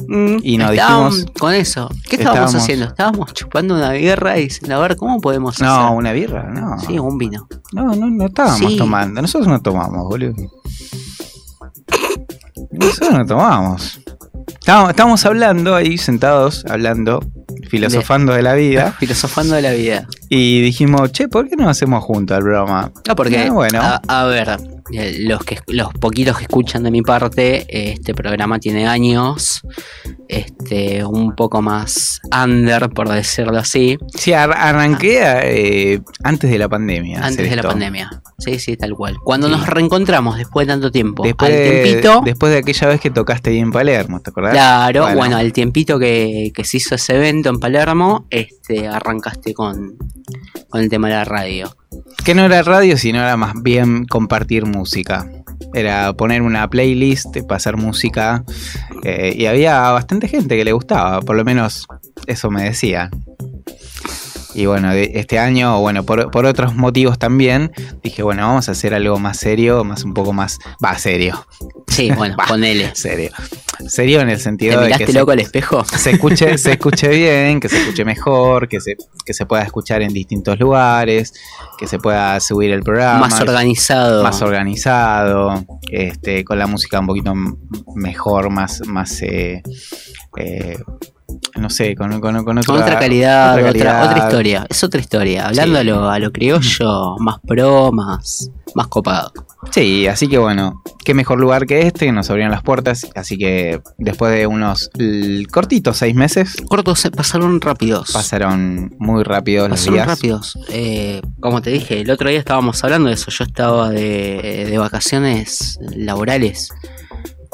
Mm, 0.08 0.38
y 0.44 0.58
nos 0.58 0.72
dijimos. 0.72 1.26
Con 1.40 1.54
eso. 1.54 1.90
¿Qué 2.10 2.18
estábamos, 2.18 2.56
haciendo? 2.56 2.86
Estábamos 2.86 3.34
chupando 3.34 3.76
una 3.76 3.92
birra 3.92 4.38
y 4.38 4.44
diciendo, 4.44 4.76
a 4.76 4.80
ver, 4.80 4.96
¿cómo 4.96 5.20
podemos 5.22 5.56
hacer? 5.56 5.68
No, 5.68 5.94
una 5.94 6.12
birra, 6.12 6.44
no. 6.44 6.80
Sí, 6.80 7.00
un 7.00 7.18
vino. 7.18 7.48
No, 7.74 7.96
no, 7.96 8.10
no 8.10 8.26
estábamos 8.26 8.78
tomando. 8.78 9.22
Nosotros 9.22 9.48
no 9.48 9.62
tomamos, 9.62 10.04
boludo. 10.04 10.34
Nosotros 12.72 13.14
no 13.14 13.26
tomamos. 13.26 14.00
Estábamos, 14.60 15.26
hablando 15.26 15.76
ahí, 15.76 15.98
sentados, 15.98 16.66
hablando, 16.68 17.20
filosofando 17.70 18.34
de, 18.34 18.42
la 18.42 18.56
vida. 18.56 18.96
filosofando 19.00 19.56
de 19.56 19.62
la 19.62 19.72
vida. 19.74 20.08
Y 20.30 20.62
dijimos, 20.62 21.12
che, 21.12 21.28
¿por 21.28 21.48
qué 21.48 21.56
no 21.56 21.70
hacemos 21.70 22.04
juntos 22.04 22.38
el 22.38 22.44
broma? 22.44 22.92
No, 23.08 23.16
porque, 23.16 23.50
bueno. 23.52 23.80
a, 24.08 24.24
ver, 24.26 24.58
los 24.92 25.44
que 25.44 25.60
los 25.68 25.94
poquitos 25.94 26.38
que 26.38 26.44
escuchan 26.44 26.84
de 26.84 26.92
mi 26.92 27.02
parte, 27.02 27.66
eh, 27.70 27.94
este 27.94 28.14
programa 28.14 28.60
tiene 28.60 28.88
años, 28.88 29.62
este, 30.28 31.04
un 31.06 31.36
poco 31.36 31.62
más 31.62 32.22
under, 32.44 32.90
por 32.90 33.10
decirlo 33.10 33.58
así. 33.58 33.98
Sí, 34.16 34.34
ar- 34.34 34.54
arranqué 34.56 35.20
eh, 35.94 36.02
antes 36.24 36.50
de 36.50 36.58
la 36.58 36.70
pandemia. 36.70 37.20
Antes 37.26 37.50
de 37.50 37.56
la 37.56 37.64
pandemia. 37.64 38.10
Sí, 38.38 38.60
sí, 38.60 38.78
tal 38.78 38.94
cual. 38.96 39.18
Cuando 39.24 39.48
Sí. 39.48 39.54
nos 39.54 39.68
reencontramos 39.68 40.38
después 40.38 40.68
de 40.68 40.74
tanto 40.74 40.92
tiempo, 40.92 41.24
Después, 41.24 41.52
al 41.52 41.58
de, 41.58 41.82
tiempito, 41.84 42.22
después 42.26 42.52
de 42.52 42.60
aquella 42.60 42.88
vez 42.88 43.02
que 43.02 43.10
tocaste 43.12 43.50
ahí 43.52 43.60
en 43.60 43.72
Palermo, 43.72 44.20
¿te 44.22 44.30
acordás? 44.30 44.54
claro, 44.54 45.02
bueno, 45.02 45.18
Bueno. 45.18 45.38
al 45.38 45.54
tiempito 45.54 45.98
que, 46.00 46.52
que 46.54 46.64
se 46.64 46.78
hizo 46.78 46.96
ese 46.96 47.16
evento 47.16 47.50
en 47.50 47.60
Palermo, 47.60 48.28
este, 48.30 48.88
arrancaste 48.88 49.54
con, 49.54 49.98
con 50.70 50.82
el 50.82 50.90
tema 50.90 51.08
de 51.08 51.14
la 51.16 51.26
radio. 51.26 51.76
Que 52.24 52.34
no 52.36 52.44
era 52.46 52.62
radio, 52.64 52.98
sino 52.98 53.20
era 53.20 53.38
más 53.38 53.54
bien 53.62 54.06
compartir 54.06 54.66
música. 54.66 55.30
Era 55.74 56.14
poner 56.14 56.42
una 56.42 56.70
playlist, 56.70 57.38
pasar 57.48 57.78
música. 57.78 58.44
eh, 59.04 59.34
y 59.38 59.46
había 59.46 59.92
bastante 59.92 60.28
gente 60.28 60.56
que 60.58 60.66
le 60.66 60.74
gustaba, 60.74 61.22
por 61.22 61.36
lo 61.36 61.44
menos 61.44 61.88
eso 62.28 62.50
me 62.50 62.64
decía. 62.64 63.10
Y 64.56 64.68
bueno, 64.68 64.92
de- 64.94 65.12
este 65.16 65.38
año, 65.38 65.80
bueno, 65.82 66.04
por, 66.04 66.32
por 66.32 66.46
otros 66.46 66.76
motivos 66.76 67.20
también, 67.20 67.72
dije, 68.02 68.24
bueno, 68.24 68.44
vamos 68.48 68.70
a 68.70 68.72
hacer 68.72 68.94
algo 68.94 69.20
más 69.20 69.38
serio, 69.38 69.84
más 69.84 70.04
un 70.06 70.14
poco 70.14 70.32
más. 70.32 70.60
Va, 70.84 70.98
serio. 70.98 71.46
Sí, 71.88 72.10
bueno, 72.12 72.36
Bah. 72.38 72.46
ponele. 72.48 72.96
Serio. 72.96 73.32
Serio 73.88 74.22
en 74.22 74.30
el 74.30 74.38
¿Te 74.38 74.44
sentido 74.44 74.74
de 74.80 74.88
que. 74.88 74.94
miraste 74.94 75.08
se- 75.12 75.20
loco 75.20 75.32
al 75.32 75.40
espejo? 75.42 75.84
se 75.98 76.12
escuche, 76.12 76.58
se 76.58 76.72
escuche 76.72 77.10
bien, 77.10 77.60
que 77.60 77.68
se 77.68 77.78
escuche 77.82 78.06
mejor, 78.06 78.70
que 78.70 78.80
se, 78.80 78.96
que 79.26 79.34
se 79.34 79.46
pueda 79.46 79.64
escuchar 79.64 80.02
en 80.02 80.14
distintos 80.14 80.58
lugares, 80.58 81.34
que 81.78 81.86
se 81.88 82.00
pueda 82.00 82.40
subir 82.40 82.72
el 82.72 82.82
programa. 82.82 83.20
más 83.28 83.42
organizado. 83.42 84.24
más 84.24 84.42
organizado, 84.42 85.66
este, 85.92 86.46
con 86.46 86.58
la 86.60 86.68
música 86.68 87.00
un 87.02 87.08
poquito 87.08 87.34
mejor, 87.96 88.50
más, 88.50 88.82
más 88.88 89.22
eh, 89.22 89.62
eh, 90.38 90.78
no 91.58 91.70
sé, 91.70 91.96
con, 91.96 92.20
con, 92.22 92.44
con 92.44 92.58
otra, 92.58 92.74
Con 92.74 92.82
otra 92.84 93.00
calidad, 93.00 93.54
otra 93.56 93.70
otra, 93.70 93.84
calidad. 93.92 94.12
otra 94.12 94.24
historia. 94.26 94.66
Es 94.70 94.84
otra 94.84 95.02
historia. 95.02 95.48
Hablando 95.48 95.76
Sí. 95.76 95.82
a, 95.82 95.84
lo, 95.84 96.10
a 96.10 96.20
lo 96.20 96.32
criollo, 96.32 97.16
más 97.20 97.38
pro, 97.46 97.92
más, 97.92 98.50
más 98.76 98.88
copado. 98.88 99.32
Sí, 99.72 100.06
así 100.08 100.28
que 100.28 100.38
bueno, 100.38 100.84
qué 101.04 101.14
mejor 101.16 101.40
lugar 101.40 101.66
que 101.66 101.82
este, 101.88 102.12
nos 102.12 102.30
abrieron 102.30 102.52
las 102.52 102.62
puertas, 102.62 103.08
así 103.16 103.36
que 103.38 103.82
después 103.98 104.32
de 104.34 104.46
unos 104.46 104.92
cortitos 105.52 105.98
seis 105.98 106.14
meses, 106.14 106.56
Cortos 106.70 107.00
se 107.00 107.10
pasaron 107.10 107.60
rápidos. 107.62 108.12
pasaron 108.12 108.94
muy 109.00 109.24
rápido 109.24 109.68
los 109.68 109.80
Pasaron 109.80 109.94
días. 109.96 110.08
rápidos. 110.08 110.60
Eh, 110.70 111.22
como 111.40 111.62
te 111.64 111.72
dije, 111.72 112.02
el 112.02 112.12
otro 112.12 112.30
día 112.30 112.38
estábamos 112.40 112.84
hablando 112.84 113.08
de 113.10 113.16
eso. 113.16 113.32
Yo 113.32 113.44
estaba 113.44 113.90
de, 113.90 114.68
de 114.70 114.78
vacaciones 114.78 115.80
laborales 115.96 116.70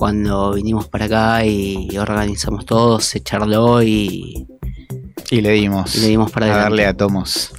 cuando 0.02 0.54
vinimos 0.54 0.88
para 0.88 1.06
acá 1.06 1.46
y 1.46 1.96
organizamos 1.96 2.66
todo, 2.66 3.00
se 3.00 3.22
charló 3.22 3.84
y, 3.84 4.48
Y 5.30 5.42
le 5.42 5.52
dimos. 5.52 5.96
y 5.96 6.00
le 6.00 6.08
dimos 6.08 6.32
para 6.32 6.48
a 6.48 6.58
darle 6.58 6.88
a 6.88 6.98
tomos. 6.98 7.52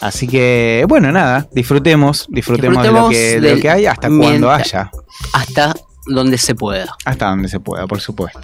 Así 0.00 0.26
que, 0.26 0.86
bueno, 0.88 1.12
nada, 1.12 1.46
disfrutemos, 1.52 2.26
disfrutemos, 2.30 2.82
de, 2.82 2.90
lo 2.90 3.08
que, 3.10 3.38
de 3.38 3.54
lo 3.56 3.60
que 3.60 3.68
hay 3.68 3.84
hasta 3.84 4.08
cuando 4.08 4.50
haya. 4.50 4.90
Hasta 5.34 5.74
donde 6.06 6.38
se 6.38 6.54
pueda. 6.54 6.94
Hasta 7.04 7.26
donde 7.28 7.48
se 7.48 7.60
pueda, 7.60 7.86
por 7.86 8.00
supuesto. 8.00 8.40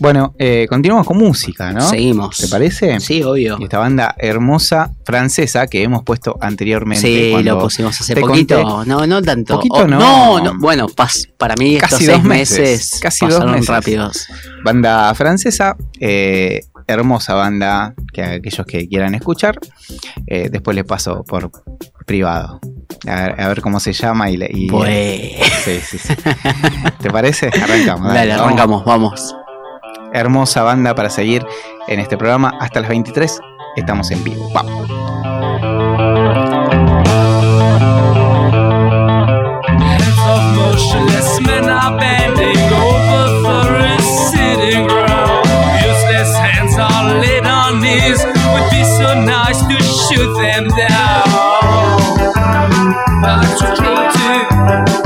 Bueno, 0.00 0.34
eh, 0.38 0.66
continuamos 0.68 1.06
con 1.06 1.18
música, 1.18 1.72
¿no? 1.72 1.80
Seguimos. 1.88 2.36
¿Te 2.38 2.48
parece? 2.48 3.00
Sí, 3.00 3.22
obvio. 3.22 3.56
Y 3.60 3.64
esta 3.64 3.78
banda 3.78 4.14
hermosa 4.18 4.92
francesa 5.04 5.66
que 5.66 5.82
hemos 5.82 6.02
puesto 6.04 6.36
anteriormente. 6.40 7.06
Sí, 7.06 7.42
lo 7.42 7.58
pusimos 7.58 8.00
hace 8.00 8.14
poquito. 8.16 8.62
conté- 8.62 8.86
No, 8.86 9.06
no 9.06 9.22
tanto. 9.22 9.54
Poquito 9.56 9.74
Oh, 9.76 9.86
no. 9.86 9.98
no, 9.98 10.40
no. 10.40 10.58
Bueno, 10.58 10.86
pas- 10.88 11.28
para 11.36 11.54
mí 11.58 11.76
estos 11.76 11.90
Casi 11.90 12.04
seis 12.06 12.18
dos 12.18 12.24
meses, 12.26 12.58
meses, 12.58 13.00
casi 13.00 13.26
dos 13.26 13.44
meses. 13.44 13.66
rápidos. 13.66 14.26
Banda 14.64 15.14
francesa, 15.14 15.76
eh, 16.00 16.60
hermosa 16.86 17.34
banda 17.34 17.94
que 18.12 18.22
aquellos 18.22 18.66
que 18.66 18.86
quieran 18.88 19.14
escuchar, 19.14 19.58
eh, 20.26 20.48
después 20.50 20.74
les 20.74 20.84
paso 20.84 21.24
por 21.24 21.50
privado. 22.04 22.60
A 23.08 23.14
ver, 23.22 23.40
a 23.40 23.48
ver 23.48 23.60
cómo 23.60 23.80
se 23.80 23.92
llama 23.92 24.30
y, 24.30 24.36
le- 24.36 24.50
y- 24.52 24.68
Pues. 24.68 25.36
Sí, 25.64 25.80
sí, 25.80 25.98
sí. 25.98 26.14
¿Te 27.00 27.10
parece? 27.10 27.48
Arrancamos. 27.48 28.12
Dale, 28.14 28.30
vamos. 28.32 28.46
arrancamos, 28.46 28.84
vamos. 28.84 29.36
Hermosa 30.12 30.62
banda 30.62 30.94
para 30.94 31.10
seguir 31.10 31.44
en 31.88 32.00
este 32.00 32.16
programa 32.16 32.52
hasta 32.60 32.80
las 32.80 32.88
23. 32.88 33.40
Estamos 33.76 34.10
en 34.10 34.22
vivo. 34.22 34.50
Vamos. 34.54 34.88
Shoot 50.10 50.36
them 50.36 50.68
down. 50.68 51.03
back 53.24 53.56
to 53.56 54.94
to 54.96 55.03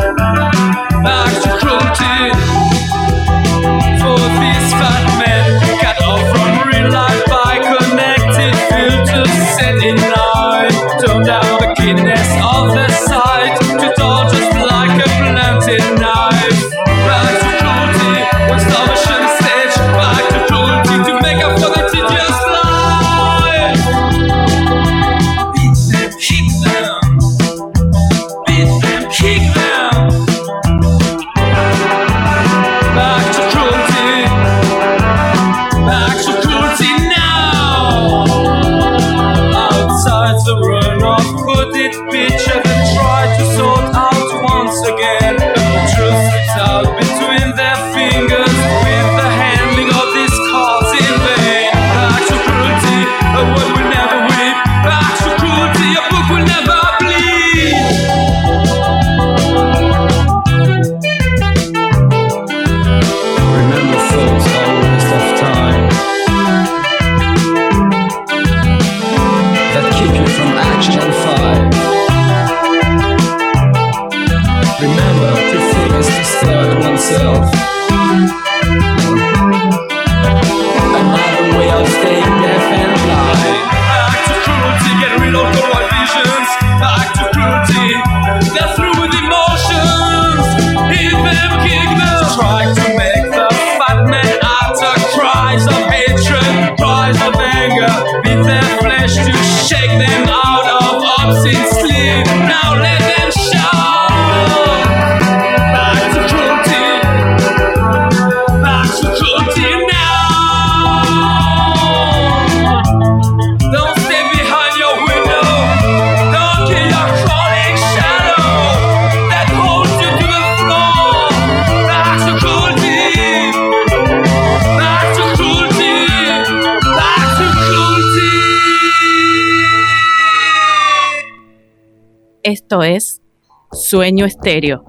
Sueño 133.89 134.27
Estéreo. 134.27 134.85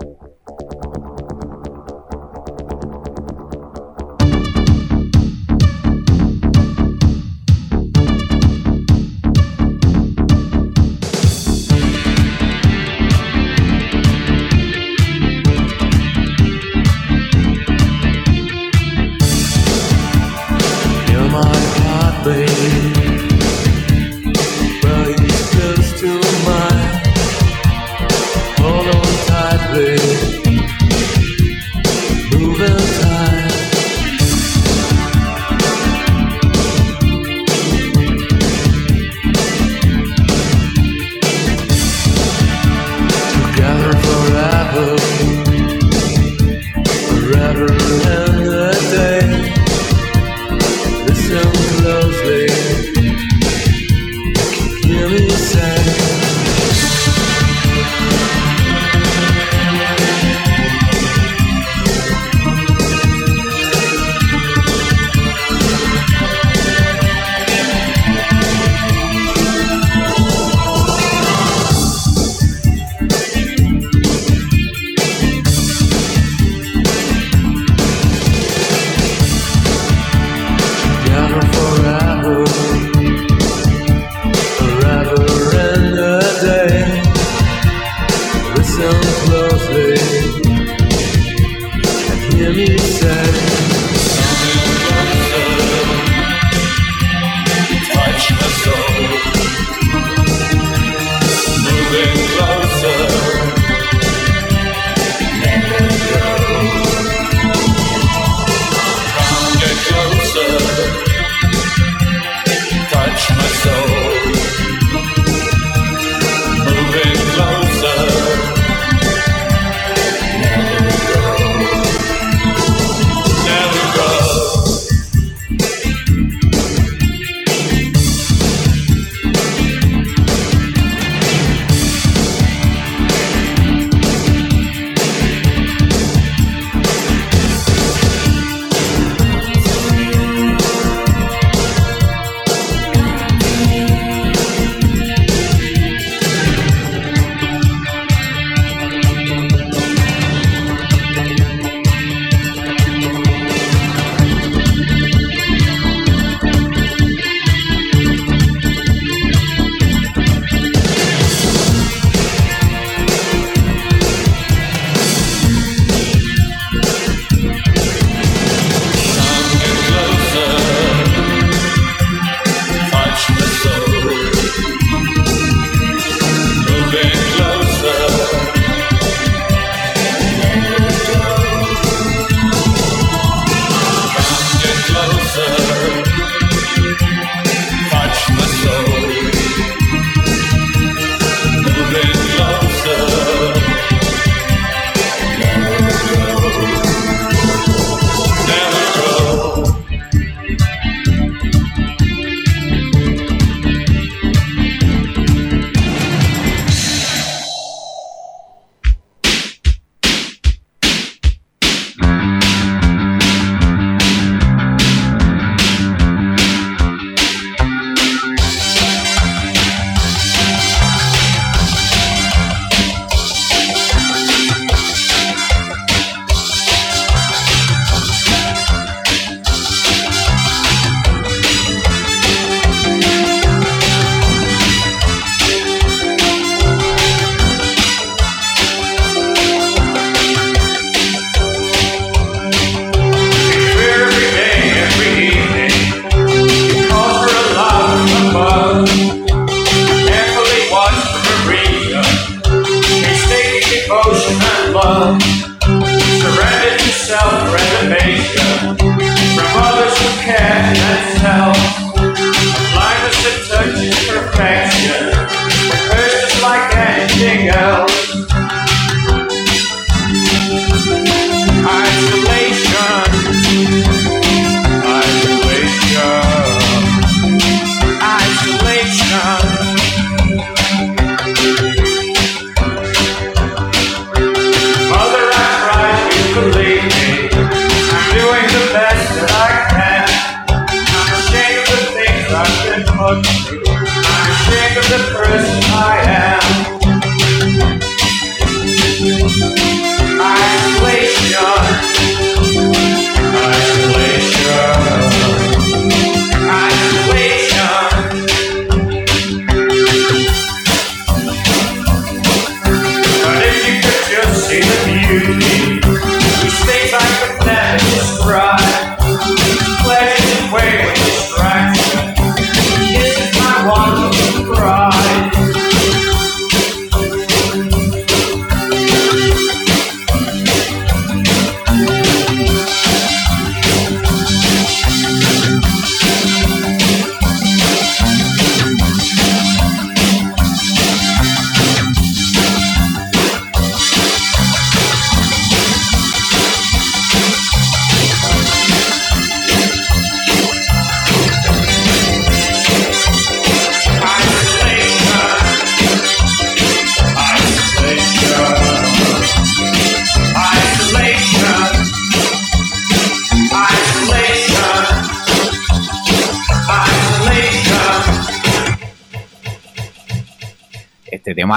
Oh. 44.72 45.29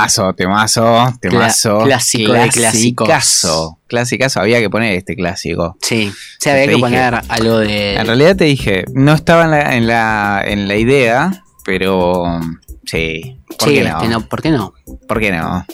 Temazo, 0.03 0.32
temazo, 0.34 1.14
temazo. 1.20 1.84
clásico 1.84 2.32
de 2.32 2.48
clásicos. 2.48 3.07
Clasicazo, 3.07 3.78
clasicazo. 3.86 4.40
Había 4.40 4.61
que 4.61 4.68
poner 4.68 4.94
este 4.96 5.14
clásico. 5.14 5.76
Sí, 5.80 6.12
sí, 6.38 6.50
había 6.50 6.62
Te 6.62 6.68
que 6.70 6.74
dije. 6.76 6.80
poner 6.80 7.20
algo 7.28 7.59
de. 7.59 7.94
En 7.94 8.07
realidad 8.07 8.36
te 8.36 8.44
dije, 8.44 8.84
no 8.94 9.12
estaba 9.12 9.44
en 9.44 9.50
la, 9.50 9.76
en 9.76 9.86
la, 9.86 10.42
en 10.44 10.68
la 10.68 10.76
idea, 10.76 11.44
pero 11.64 12.40
sí. 12.84 13.38
¿Por 13.59 13.68
sí, 13.68 13.74
qué 13.76 13.84
no? 13.84 13.96
este, 13.96 14.09
no, 14.09 14.20
¿por 14.28 14.42
qué 14.42 14.50
no? 14.50 14.74
¿Por 15.07 15.20
qué 15.20 15.30
no? 15.30 15.64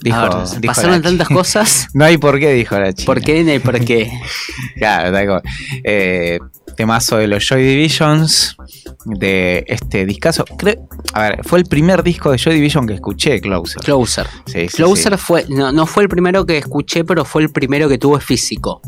Dijo, 0.00 0.20
ver, 0.20 0.60
dijo 0.60 0.74
pasaron 0.74 1.02
tantas 1.02 1.28
cosas. 1.28 1.88
No 1.94 2.04
hay 2.04 2.18
por 2.18 2.38
qué, 2.38 2.52
dijo 2.52 2.78
la 2.78 2.92
chica. 2.92 3.06
¿Por 3.06 3.20
qué 3.22 3.42
no 3.44 3.50
hay 3.50 3.58
por 3.58 3.82
qué? 3.84 4.10
Claro, 4.76 5.12
tal 5.12 5.26
cual. 5.26 5.42
Eh, 5.84 6.38
temazo 6.76 7.16
de 7.16 7.26
los 7.26 7.46
Joy 7.48 7.62
Divisions, 7.64 8.56
de 9.04 9.64
este 9.68 10.04
discazo. 10.06 10.44
Creo- 10.58 10.88
a 11.12 11.22
ver, 11.22 11.40
fue 11.44 11.58
el 11.58 11.64
primer 11.66 12.02
disco 12.02 12.30
de 12.30 12.38
Joy 12.38 12.54
Division 12.54 12.86
que 12.86 12.94
escuché, 12.94 13.40
Closer. 13.40 13.82
Closer. 13.82 14.26
Sí, 14.46 14.68
sí, 14.68 14.76
Closer 14.76 15.16
sí. 15.18 15.24
fue, 15.24 15.44
no, 15.48 15.72
no 15.72 15.86
fue 15.86 16.02
el 16.02 16.08
primero 16.08 16.44
que 16.44 16.58
escuché, 16.58 17.04
pero 17.04 17.24
fue 17.24 17.42
el 17.42 17.50
primero 17.50 17.88
que 17.88 17.98
tuve 17.98 18.20
físico. 18.20 18.80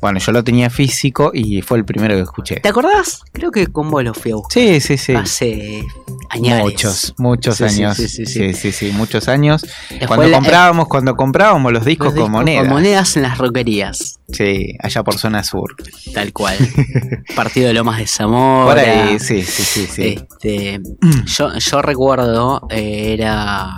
Bueno, 0.00 0.20
yo 0.20 0.30
lo 0.32 0.44
tenía 0.44 0.70
físico 0.70 1.32
y 1.34 1.60
fue 1.62 1.78
el 1.78 1.84
primero 1.84 2.14
que 2.14 2.22
escuché. 2.22 2.56
¿Te 2.60 2.68
acordás? 2.68 3.22
Creo 3.32 3.50
que 3.50 3.66
con 3.66 3.90
vos 3.90 4.04
lo 4.04 4.14
fui 4.14 4.30
a 4.30 4.36
buscar 4.36 4.52
Sí, 4.62 4.80
sí, 4.80 4.96
sí. 4.96 5.14
hace 5.14 5.82
años. 6.30 6.60
Muchos, 6.62 7.14
muchos 7.18 7.60
años. 7.60 7.96
sí, 7.96 8.24
Sí 8.26 8.72
sí, 8.72 8.92
muchos 8.92 9.26
años. 9.28 9.66
Cuando 10.06 10.28
la- 10.28 10.36
comprábamos, 10.38 10.86
cuando 10.88 11.16
comprábamos 11.16 11.72
los 11.72 11.84
discos 11.84 12.06
los 12.06 12.14
con 12.14 12.22
discos 12.24 12.30
monedas. 12.30 12.64
Con 12.64 12.72
monedas 12.72 13.16
en 13.16 13.22
las 13.22 13.38
roquerías. 13.38 14.20
Sí, 14.32 14.76
allá 14.80 15.02
por 15.02 15.18
zona 15.18 15.42
sur. 15.42 15.74
Tal 16.14 16.32
cual. 16.32 16.56
Partido 17.34 17.68
de 17.68 17.74
Lomas 17.74 17.98
de 17.98 18.06
Zamora. 18.06 18.70
Por 18.70 18.78
ahí, 18.78 19.18
sí, 19.18 19.42
sí, 19.42 19.62
sí, 19.62 19.86
sí. 19.86 20.02
Este, 20.02 20.80
yo, 21.26 21.56
yo 21.58 21.82
recuerdo, 21.82 22.66
eh, 22.70 23.14
era 23.14 23.70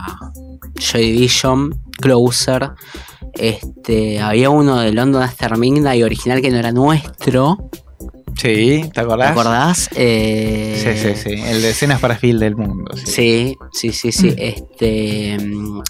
Joy 0.79 1.13
Division, 1.13 1.83
Closer. 2.01 2.73
Este, 3.35 4.21
había 4.21 4.51
uno 4.51 4.79
de 4.81 4.93
London 4.93 5.23
After 5.23 5.57
Midnight 5.57 6.05
original 6.05 6.41
que 6.41 6.51
no 6.51 6.59
era 6.59 6.73
nuestro. 6.73 7.71
Sí, 8.41 8.83
¿te 8.85 8.91
¿Te 8.95 9.01
acordás? 9.01 9.31
acordás? 9.31 9.89
Eh, 9.97 10.79
Sí, 10.83 10.91
sí, 11.03 11.15
sí. 11.37 11.43
El 11.43 11.63
de 11.63 11.71
escenas 11.71 12.01
para 12.01 12.17
Phil 12.17 12.39
del 12.39 12.55
mundo. 12.55 12.91
Sí. 12.97 13.57
Sí, 13.73 13.93
sí, 13.93 13.93
sí, 13.93 14.13
sí. 14.13 14.29
Mm. 14.31 14.35
Este, 14.39 15.35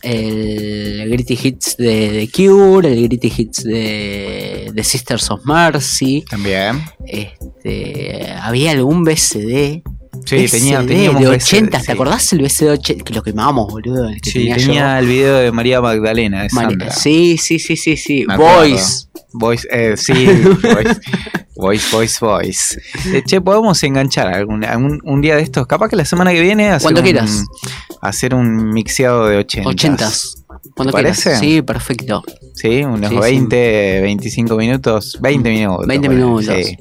el 0.03 1.09
Gritty 1.11 1.39
Hits 1.43 1.77
de 1.77 2.09
The 2.11 2.31
Cure, 2.31 2.93
el 2.93 3.09
Gritty 3.09 3.33
Hits 3.37 3.64
de, 3.64 4.71
de 4.73 4.85
Sisters 4.85 5.31
of 5.31 5.45
Mercy. 5.45 6.25
También. 6.31 6.83
Este, 7.07 8.33
había 8.41 8.71
algún 8.73 9.05
BCD. 9.05 9.83
Sí, 10.25 10.47
tenía, 10.51 10.81
BCD 10.81 10.89
teníamos 10.89 11.21
de 11.21 11.29
BCD, 11.29 11.43
80, 11.57 11.79
¿te 11.79 11.85
sí. 11.85 11.93
acordás 11.93 12.33
el 12.33 12.39
BCD 12.41 12.64
de 12.64 12.71
80? 12.71 13.05
Que 13.05 13.14
lo 13.14 13.23
quemábamos, 13.23 13.71
boludo. 13.71 14.09
El 14.09 14.21
que 14.21 14.31
Sí, 14.31 14.39
tenía, 14.41 14.57
tenía, 14.57 14.95
yo. 14.95 14.99
el 15.01 15.07
video 15.07 15.37
de 15.37 15.53
María 15.53 15.81
Magdalena, 15.81 16.43
de. 16.45 16.49
Sí, 16.91 17.37
sí, 17.39 17.59
sí, 17.59 17.77
sí, 17.77 17.97
sí. 17.97 18.25
Me 18.27 18.35
acuerdo. 18.35 18.61
Voice. 18.61 19.06
Voice, 19.39 19.66
eh, 19.70 19.97
sí, 19.97 20.26
voice, 20.62 21.01
voice, 21.57 21.87
voice, 21.97 22.18
voice. 22.20 22.80
Eh, 23.12 23.22
che, 23.24 23.41
podemos 23.41 23.82
enganchar 23.82 24.28
algún, 24.34 24.64
algún- 24.64 25.01
un 25.05 25.20
día 25.20 25.37
de 25.37 25.43
estos, 25.43 25.66
capaz 25.66 25.89
que 25.89 25.97
la 25.97 26.05
semana 26.05 26.32
que 26.32 26.41
viene 26.41 26.70
hacer 26.70 26.82
Cuando 26.82 27.01
un, 27.01 27.05
quieras. 27.05 27.45
hacer 28.03 28.34
un 28.34 28.70
mixeado 28.72 29.26
de 29.26 29.37
80. 29.39 29.68
80. 29.68 30.11
Cuando 30.74 30.93
¿Te 30.93 30.99
quieras. 30.99 31.22
parece? 31.22 31.37
Sí, 31.37 31.62
perfecto. 31.62 32.24
Sí, 32.55 32.82
unos 32.84 33.11
Sí, 33.11 33.14
sí. 33.16 33.20
20, 33.20 34.01
25 34.03 34.57
minutos, 34.57 35.18
20 35.20 35.51
minutos. 35.51 35.87
20 35.87 36.09
ponele, 36.09 36.24
minutos. 36.24 36.55
Sí. 36.66 36.76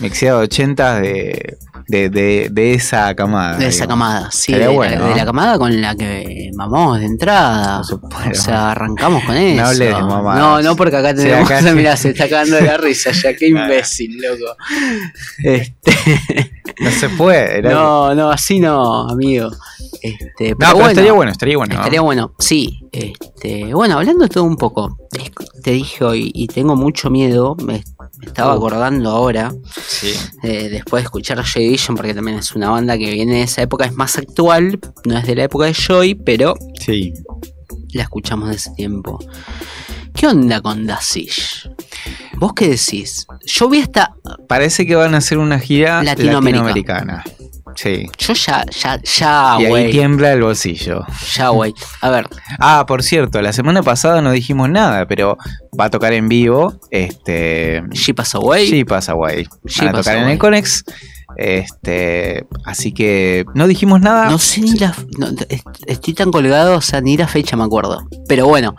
Mixeado 0.00 0.38
de 0.40 0.44
80 0.44 1.00
de, 1.00 1.56
de, 1.88 2.10
de, 2.10 2.48
de 2.50 2.74
esa 2.74 3.14
camada. 3.14 3.56
De 3.58 3.68
esa 3.68 3.86
camada, 3.86 4.30
sí. 4.32 4.52
De, 4.52 4.68
bueno, 4.68 5.04
de 5.04 5.10
¿no? 5.10 5.16
la 5.16 5.24
camada 5.24 5.58
con 5.58 5.80
la 5.80 5.94
que 5.94 6.35
mamamos 6.56 6.98
de 6.98 7.06
entrada. 7.06 7.84
Supuesto. 7.84 8.30
O 8.30 8.34
sea, 8.34 8.70
arrancamos 8.72 9.22
con 9.24 9.36
eso. 9.36 9.62
No 9.62 9.68
hables 9.68 9.78
de 9.96 10.02
mamadas. 10.02 10.38
No, 10.40 10.62
no, 10.62 10.76
porque 10.76 10.96
acá 10.96 11.10
Sí, 11.10 11.22
tenemos. 11.24 11.50
acá- 11.50 11.72
Mirá, 11.74 11.96
se 11.96 12.10
está 12.10 12.28
cagando 12.28 12.56
de 12.56 12.62
la 12.62 12.76
risa 12.76 13.12
ya. 13.12 13.34
Qué 13.36 13.48
imbécil, 13.48 14.18
loco. 14.20 14.56
Este, 15.42 15.92
No 16.80 16.90
se 16.90 17.08
puede. 17.10 17.62
no, 17.62 18.14
no, 18.14 18.30
así 18.30 18.60
no, 18.60 19.08
amigo. 19.08 19.50
Este, 20.02 20.50
No, 20.50 20.56
pero 20.58 20.72
bueno, 20.74 20.88
estaría 20.90 21.12
bueno, 21.12 21.32
estaría 21.32 21.56
bueno. 21.56 21.74
¿no? 21.74 21.80
Estaría 21.80 22.00
bueno, 22.00 22.34
sí. 22.38 22.80
Este, 22.92 23.72
bueno, 23.74 23.98
hablando 23.98 24.24
de 24.24 24.28
todo 24.30 24.44
un 24.44 24.56
poco, 24.56 24.96
te 25.62 25.70
dije 25.72 26.04
hoy 26.04 26.30
y 26.34 26.46
tengo 26.48 26.76
mucho 26.76 27.10
miedo. 27.10 27.56
Me, 27.64 27.82
me 28.18 28.26
estaba 28.26 28.54
Uh. 28.54 28.56
acordando 28.58 29.10
ahora, 29.10 29.52
Sí. 29.86 30.12
eh, 30.42 30.68
después 30.70 31.02
de 31.02 31.04
escuchar 31.06 31.42
Joy 31.44 31.64
Division, 31.64 31.96
porque 31.96 32.14
también 32.14 32.38
es 32.38 32.52
una 32.54 32.70
banda 32.70 32.96
que 32.96 33.10
viene 33.10 33.34
de 33.36 33.42
esa 33.42 33.62
época, 33.62 33.84
es 33.84 33.92
más 33.94 34.16
actual, 34.16 34.78
no 35.04 35.18
es 35.18 35.26
de 35.26 35.34
la 35.34 35.44
época 35.44 35.66
de 35.66 35.74
Joy, 35.74 36.14
pero 36.14 36.54
sí. 36.80 37.12
la 37.92 38.02
escuchamos 38.04 38.48
de 38.50 38.56
ese 38.56 38.70
tiempo. 38.72 39.18
¿Qué 40.14 40.26
onda 40.28 40.62
con 40.62 40.86
Dasish? 40.86 41.68
¿Vos 42.38 42.52
qué 42.54 42.68
decís? 42.70 43.26
Yo 43.44 43.68
vi 43.68 43.80
hasta. 43.80 44.14
Parece 44.48 44.86
que 44.86 44.94
van 44.94 45.14
a 45.14 45.18
hacer 45.18 45.36
una 45.36 45.58
gira 45.58 46.02
latinoamericana. 46.02 47.22
Sí. 47.74 48.06
Yo 48.18 48.32
ya, 48.34 48.64
ya, 48.70 49.00
ya, 49.02 49.56
y 49.60 49.64
ahí 49.66 49.90
tiembla 49.90 50.32
el 50.32 50.42
bolsillo. 50.42 51.04
Ya, 51.34 51.48
güey. 51.48 51.74
A 52.00 52.10
ver, 52.10 52.26
Ah, 52.60 52.84
por 52.86 53.02
cierto, 53.02 53.42
la 53.42 53.52
semana 53.52 53.82
pasada 53.82 54.22
no 54.22 54.30
dijimos 54.30 54.70
nada, 54.70 55.06
pero 55.06 55.36
va 55.78 55.86
a 55.86 55.90
tocar 55.90 56.12
en 56.12 56.28
vivo. 56.28 56.80
Este. 56.90 57.82
She 57.92 58.14
Pass 58.14 58.34
Away. 58.36 58.68
Sí, 58.68 58.84
pasa 58.84 59.12
guay. 59.14 59.46
She 59.66 59.84
Van 59.84 59.88
a 59.88 59.92
Pass 59.92 60.04
tocar 60.04 60.16
en 60.18 60.22
Away. 60.22 60.32
el 60.34 60.38
Conex. 60.38 60.84
Este. 61.36 62.46
Así 62.64 62.92
que 62.92 63.44
no 63.54 63.66
dijimos 63.66 64.00
nada. 64.00 64.28
No 64.30 64.38
sé 64.38 64.60
ni 64.60 64.72
la. 64.74 64.94
no, 65.18 65.28
est- 65.48 65.66
estoy 65.86 66.14
tan 66.14 66.30
colgado, 66.30 66.76
o 66.76 66.80
sea, 66.80 67.00
ni 67.00 67.16
la 67.16 67.28
fecha 67.28 67.56
me 67.56 67.64
acuerdo. 67.64 68.06
Pero 68.28 68.46
bueno, 68.46 68.74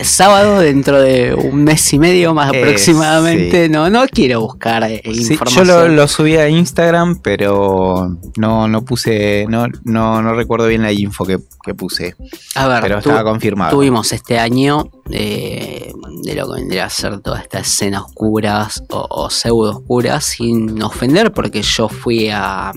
sábado 0.00 0.60
dentro 0.60 1.00
de 1.00 1.34
un 1.34 1.64
mes 1.64 1.92
y 1.92 1.98
medio 1.98 2.34
más 2.34 2.52
Eh, 2.52 2.58
aproximadamente. 2.62 3.66
sí. 3.66 3.70
No, 3.72 3.90
no 3.90 4.04
quiero 4.08 4.40
buscar 4.40 4.84
eh, 4.84 5.00
Sí, 5.04 5.12
yo 5.24 5.32
información. 5.32 5.66
lo, 5.66 5.88
lo 5.88 6.08
subí 6.08 6.36
a 6.36 6.48
Instagram, 6.48 7.20
pero 7.22 8.16
no, 8.36 8.68
no 8.68 8.84
puse, 8.84 9.46
no, 9.48 9.66
no, 9.84 10.22
no 10.22 10.34
recuerdo 10.34 10.66
bien 10.66 10.82
la 10.82 10.92
info 10.92 11.24
que, 11.24 11.38
que 11.64 11.74
puse, 11.74 12.14
A 12.54 12.68
ver, 12.68 12.80
pero 12.82 12.94
tu- 13.00 13.08
estaba 13.10 13.24
confirmado. 13.30 13.70
tuvimos 13.72 14.12
este 14.12 14.38
año 14.38 14.90
eh, 15.10 15.92
de 16.22 16.34
lo 16.34 16.46
que 16.52 16.60
vendría 16.60 16.86
a 16.86 16.90
ser 16.90 17.20
toda 17.20 17.40
esta 17.40 17.58
escena 17.60 18.02
oscuras 18.02 18.82
o, 18.90 19.06
o 19.10 19.30
pseudo 19.30 19.70
oscuras, 19.78 20.24
sin 20.24 20.80
ofender, 20.82 21.32
porque 21.32 21.62
yo 21.62 21.88
fui 21.94 22.28
a. 22.30 22.72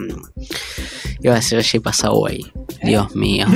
Iba 1.21 1.33
a 1.33 1.35
decir 1.37 1.59
She 1.61 1.81
Pass 1.81 2.03
Away. 2.05 2.45
Dios 2.83 3.15
mío. 3.15 3.47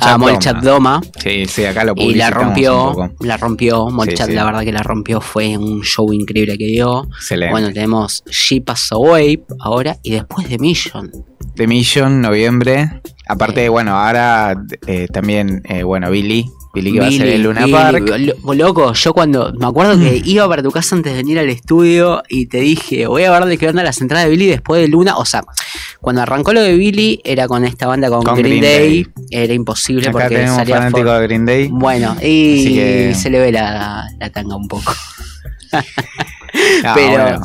A. 0.00 0.18
Molchat 0.18 0.62
Doma. 0.62 1.00
Sí, 1.22 1.46
sí, 1.46 1.64
acá 1.64 1.84
lo 1.84 1.94
Y 1.96 2.14
la 2.14 2.30
rompió, 2.30 3.14
la 3.20 3.36
rompió, 3.36 3.90
Molchat 3.90 4.28
sí. 4.28 4.34
la 4.34 4.44
verdad 4.44 4.62
que 4.62 4.72
la 4.72 4.82
rompió, 4.82 5.20
fue 5.20 5.58
un 5.58 5.82
show 5.82 6.12
increíble 6.12 6.56
que 6.56 6.66
dio. 6.66 7.04
Excelente. 7.16 7.52
Bueno, 7.52 7.72
tenemos 7.72 8.22
She 8.30 8.60
Pass 8.60 8.92
Away 8.92 9.44
ahora 9.60 9.98
y 10.02 10.12
después 10.12 10.48
de 10.48 10.58
Mission. 10.58 11.10
The 11.56 11.66
Mission, 11.66 12.20
noviembre. 12.20 13.02
Aparte, 13.26 13.68
bueno, 13.68 13.96
ahora 13.96 14.56
eh, 14.86 15.08
también, 15.12 15.62
eh, 15.64 15.82
bueno, 15.82 16.10
Billy. 16.10 16.46
Billy 16.74 16.92
que 16.92 17.00
va 17.00 17.06
a 17.08 17.10
ser 17.10 17.28
el 17.28 17.42
Luna 17.42 17.60
Billy, 17.66 17.72
Park. 17.72 18.08
lo- 18.44 18.54
Loco, 18.54 18.92
yo 18.94 19.12
cuando 19.12 19.52
me 19.58 19.66
acuerdo 19.66 19.98
que 19.98 20.22
iba 20.24 20.48
para 20.48 20.62
tu 20.62 20.70
casa 20.70 20.96
antes 20.96 21.12
de 21.12 21.18
venir 21.18 21.38
al 21.38 21.50
estudio 21.50 22.22
y 22.28 22.46
te 22.46 22.58
dije, 22.60 23.06
voy 23.06 23.24
a 23.24 23.30
ver 23.30 23.44
de 23.44 23.58
qué 23.58 23.68
onda 23.68 23.82
las 23.82 24.00
entradas 24.00 24.24
de 24.26 24.30
Billy 24.30 24.46
después 24.46 24.80
de 24.80 24.88
Luna. 24.88 25.16
O 25.18 25.24
sea, 25.26 25.42
cuando 26.00 26.22
arrancó 26.22 26.52
lo 26.54 26.62
de 26.62 26.74
Billy 26.74 27.20
era 27.24 27.46
con 27.46 27.64
esta 27.66 27.86
banda 27.86 28.08
con, 28.08 28.22
Con 28.22 28.36
Green, 28.36 28.60
Green 28.60 28.62
Day, 28.62 29.02
Day. 29.04 29.12
era 29.30 29.52
imposible 29.52 30.02
Acá 30.08 30.12
porque 30.12 30.28
tenemos 30.36 30.56
salía 30.56 30.76
fanático 30.76 31.02
for- 31.08 31.18
de 31.20 31.26
Green 31.26 31.44
Day. 31.46 31.68
Bueno, 31.70 32.16
y 32.22 32.74
que- 32.74 33.14
se 33.14 33.28
le 33.30 33.38
ve 33.40 33.52
la, 33.52 34.06
la 34.18 34.30
tanga 34.30 34.56
un 34.56 34.68
poco. 34.68 34.92
Ah, 36.84 36.92
pero- 36.94 37.10
bueno, 37.22 37.42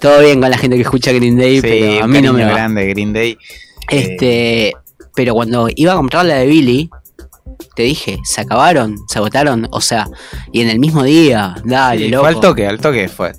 Todo 0.00 0.20
bien 0.20 0.40
con 0.40 0.50
la 0.50 0.58
gente 0.58 0.76
que 0.76 0.82
escucha 0.82 1.12
Green 1.12 1.36
Day, 1.36 1.56
sí, 1.56 1.62
pero 1.62 2.04
a 2.04 2.06
mí 2.06 2.22
no 2.22 2.32
me 2.32 2.44
va. 2.44 2.50
grande 2.52 2.86
Green 2.86 3.12
Day. 3.12 3.36
Este, 3.90 4.72
pero 5.14 5.34
cuando 5.34 5.68
iba 5.74 5.92
a 5.92 5.96
comprar 5.96 6.24
la 6.26 6.34
de 6.36 6.46
Billy, 6.46 6.90
te 7.74 7.82
dije, 7.84 8.18
se 8.24 8.40
acabaron, 8.40 8.96
se 9.08 9.18
agotaron, 9.18 9.68
o 9.70 9.80
sea, 9.80 10.08
y 10.52 10.60
en 10.62 10.68
el 10.70 10.78
mismo 10.78 11.02
día, 11.04 11.54
dale, 11.64 12.04
Sí, 12.06 12.08
loco. 12.10 12.22
fue 12.24 12.34
al 12.34 12.40
toque, 12.40 12.66
al 12.66 12.80
toque 12.80 13.08
fue. 13.08 13.32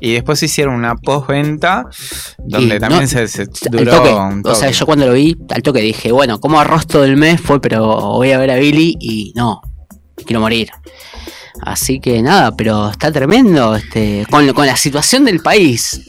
Y 0.00 0.12
después 0.14 0.42
hicieron 0.42 0.74
una 0.74 0.94
postventa 0.96 1.86
donde 2.38 2.76
Y 2.76 2.78
también 2.78 3.02
no, 3.02 3.08
se, 3.08 3.26
se 3.28 3.46
duró 3.70 3.92
toque. 3.96 4.12
un 4.12 4.42
O 4.44 4.54
sea, 4.54 4.68
toque. 4.68 4.78
yo 4.78 4.86
cuando 4.86 5.06
lo 5.06 5.12
vi, 5.14 5.36
al 5.50 5.62
toque 5.62 5.80
dije, 5.80 6.12
bueno, 6.12 6.38
como 6.40 6.60
arroz 6.60 6.86
todo 6.86 7.04
el 7.04 7.16
mes 7.16 7.40
fue, 7.40 7.60
pero 7.60 7.86
voy 7.86 8.32
a 8.32 8.38
ver 8.38 8.50
a 8.50 8.56
Billy 8.56 8.96
y 9.00 9.32
no, 9.34 9.62
quiero 10.26 10.40
morir. 10.40 10.68
Así 11.62 12.00
que 12.00 12.20
nada, 12.20 12.54
pero 12.54 12.90
está 12.90 13.10
tremendo 13.10 13.74
este, 13.76 14.26
con, 14.30 14.52
con 14.52 14.66
la 14.66 14.76
situación 14.76 15.24
del 15.24 15.40
país. 15.40 16.02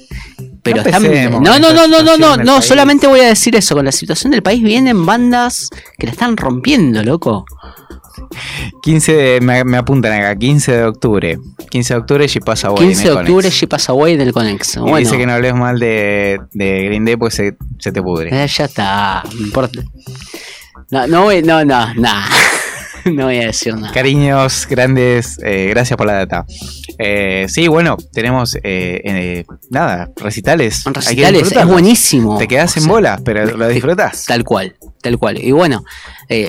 Pero 0.73 0.83
No 0.83 0.89
están- 0.89 1.41
no, 1.43 1.59
no, 1.59 1.73
no, 1.73 1.87
no, 1.87 2.03
no, 2.03 2.17
no, 2.17 2.37
del 2.37 2.45
no, 2.45 2.61
solamente 2.61 3.07
voy 3.07 3.19
a 3.21 3.27
decir 3.27 3.55
eso, 3.55 3.75
con 3.75 3.85
la 3.85 3.91
situación 3.91 4.31
del 4.31 4.41
país 4.43 4.61
vienen 4.61 5.05
bandas 5.05 5.69
que 5.97 6.05
la 6.07 6.11
están 6.13 6.35
rompiendo, 6.37 7.03
loco. 7.03 7.45
15 8.81 9.13
de- 9.13 9.41
me, 9.41 9.63
me 9.63 9.77
apuntan 9.77 10.11
acá, 10.13 10.35
15 10.35 10.71
de 10.71 10.83
octubre. 10.85 11.39
15 11.69 11.93
de 11.93 11.99
octubre 11.99 12.25
y 12.33 12.39
pasa 12.39 12.69
15 12.73 13.03
de 13.09 13.11
octubre, 13.13 13.49
She 13.49 13.67
Pass 13.67 13.89
Away 13.89 14.13
en 14.13 14.21
el 14.21 14.33
Conex. 14.33 14.77
Bueno, 14.77 14.97
dice 14.97 15.17
que 15.17 15.25
no 15.25 15.33
hables 15.33 15.53
mal 15.53 15.79
de, 15.79 16.39
de 16.53 16.83
Green 16.85 17.05
Day, 17.05 17.15
pues 17.17 17.35
se, 17.35 17.57
se 17.79 17.91
te 17.91 18.01
pudre. 18.01 18.29
eh, 18.31 18.47
ya 18.47 18.65
está, 18.65 19.23
no 19.33 19.45
importa. 19.45 19.81
No, 20.89 21.05
no, 21.07 21.31
no, 21.41 21.65
no, 21.65 21.93
nah. 21.95 22.25
no 23.13 23.25
voy 23.25 23.37
a 23.37 23.47
decir 23.47 23.75
nada. 23.75 23.93
Cariños 23.93 24.67
grandes, 24.69 25.39
eh, 25.43 25.67
gracias 25.69 25.97
por 25.97 26.07
la 26.07 26.13
data. 26.13 26.45
Eh, 26.99 27.45
sí, 27.47 27.67
bueno, 27.67 27.97
tenemos 28.11 28.55
eh, 28.55 29.01
eh, 29.03 29.45
nada, 29.69 30.09
recitales. 30.15 30.83
Recitales, 30.85 31.51
es 31.51 31.65
buenísimo. 31.65 32.37
Te 32.37 32.47
quedas 32.47 32.75
O 32.77 32.79
en 32.79 32.87
bola, 32.87 33.19
pero 33.23 33.45
lo 33.57 33.67
disfrutas. 33.67 34.25
Tal 34.25 34.43
cual, 34.43 34.75
tal 35.01 35.17
cual. 35.17 35.37
Y 35.43 35.51
bueno, 35.51 35.83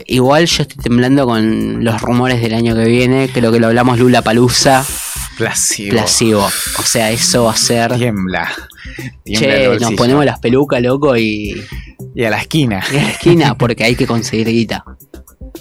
igual 0.06 0.46
yo 0.46 0.62
estoy 0.62 0.82
temblando 0.82 1.26
con 1.26 1.84
los 1.84 2.00
rumores 2.00 2.40
del 2.40 2.54
año 2.54 2.74
que 2.74 2.84
viene. 2.84 3.28
Creo 3.32 3.52
que 3.52 3.60
lo 3.60 3.66
hablamos 3.66 3.98
Lula 3.98 4.22
Palusa, 4.22 4.84
Plasivo. 5.38 5.92
Plasivo. 5.92 6.50
O 6.78 6.82
sea, 6.82 7.12
eso 7.12 7.44
va 7.44 7.52
a 7.52 7.56
ser. 7.56 7.94
Tiembla. 7.96 8.50
Che, 9.24 9.78
nos 9.78 9.92
ponemos 9.92 10.24
las 10.24 10.40
pelucas, 10.40 10.82
loco, 10.82 11.16
y, 11.16 11.54
Y 12.14 12.24
a 12.24 12.30
la 12.30 12.38
esquina. 12.38 12.82
y 12.92 12.96
a 12.96 13.02
la 13.02 13.10
esquina 13.10 13.54
porque 13.58 13.84
hay 13.84 13.94
que 13.94 14.06
conseguir 14.06 14.48
guita. 14.48 14.84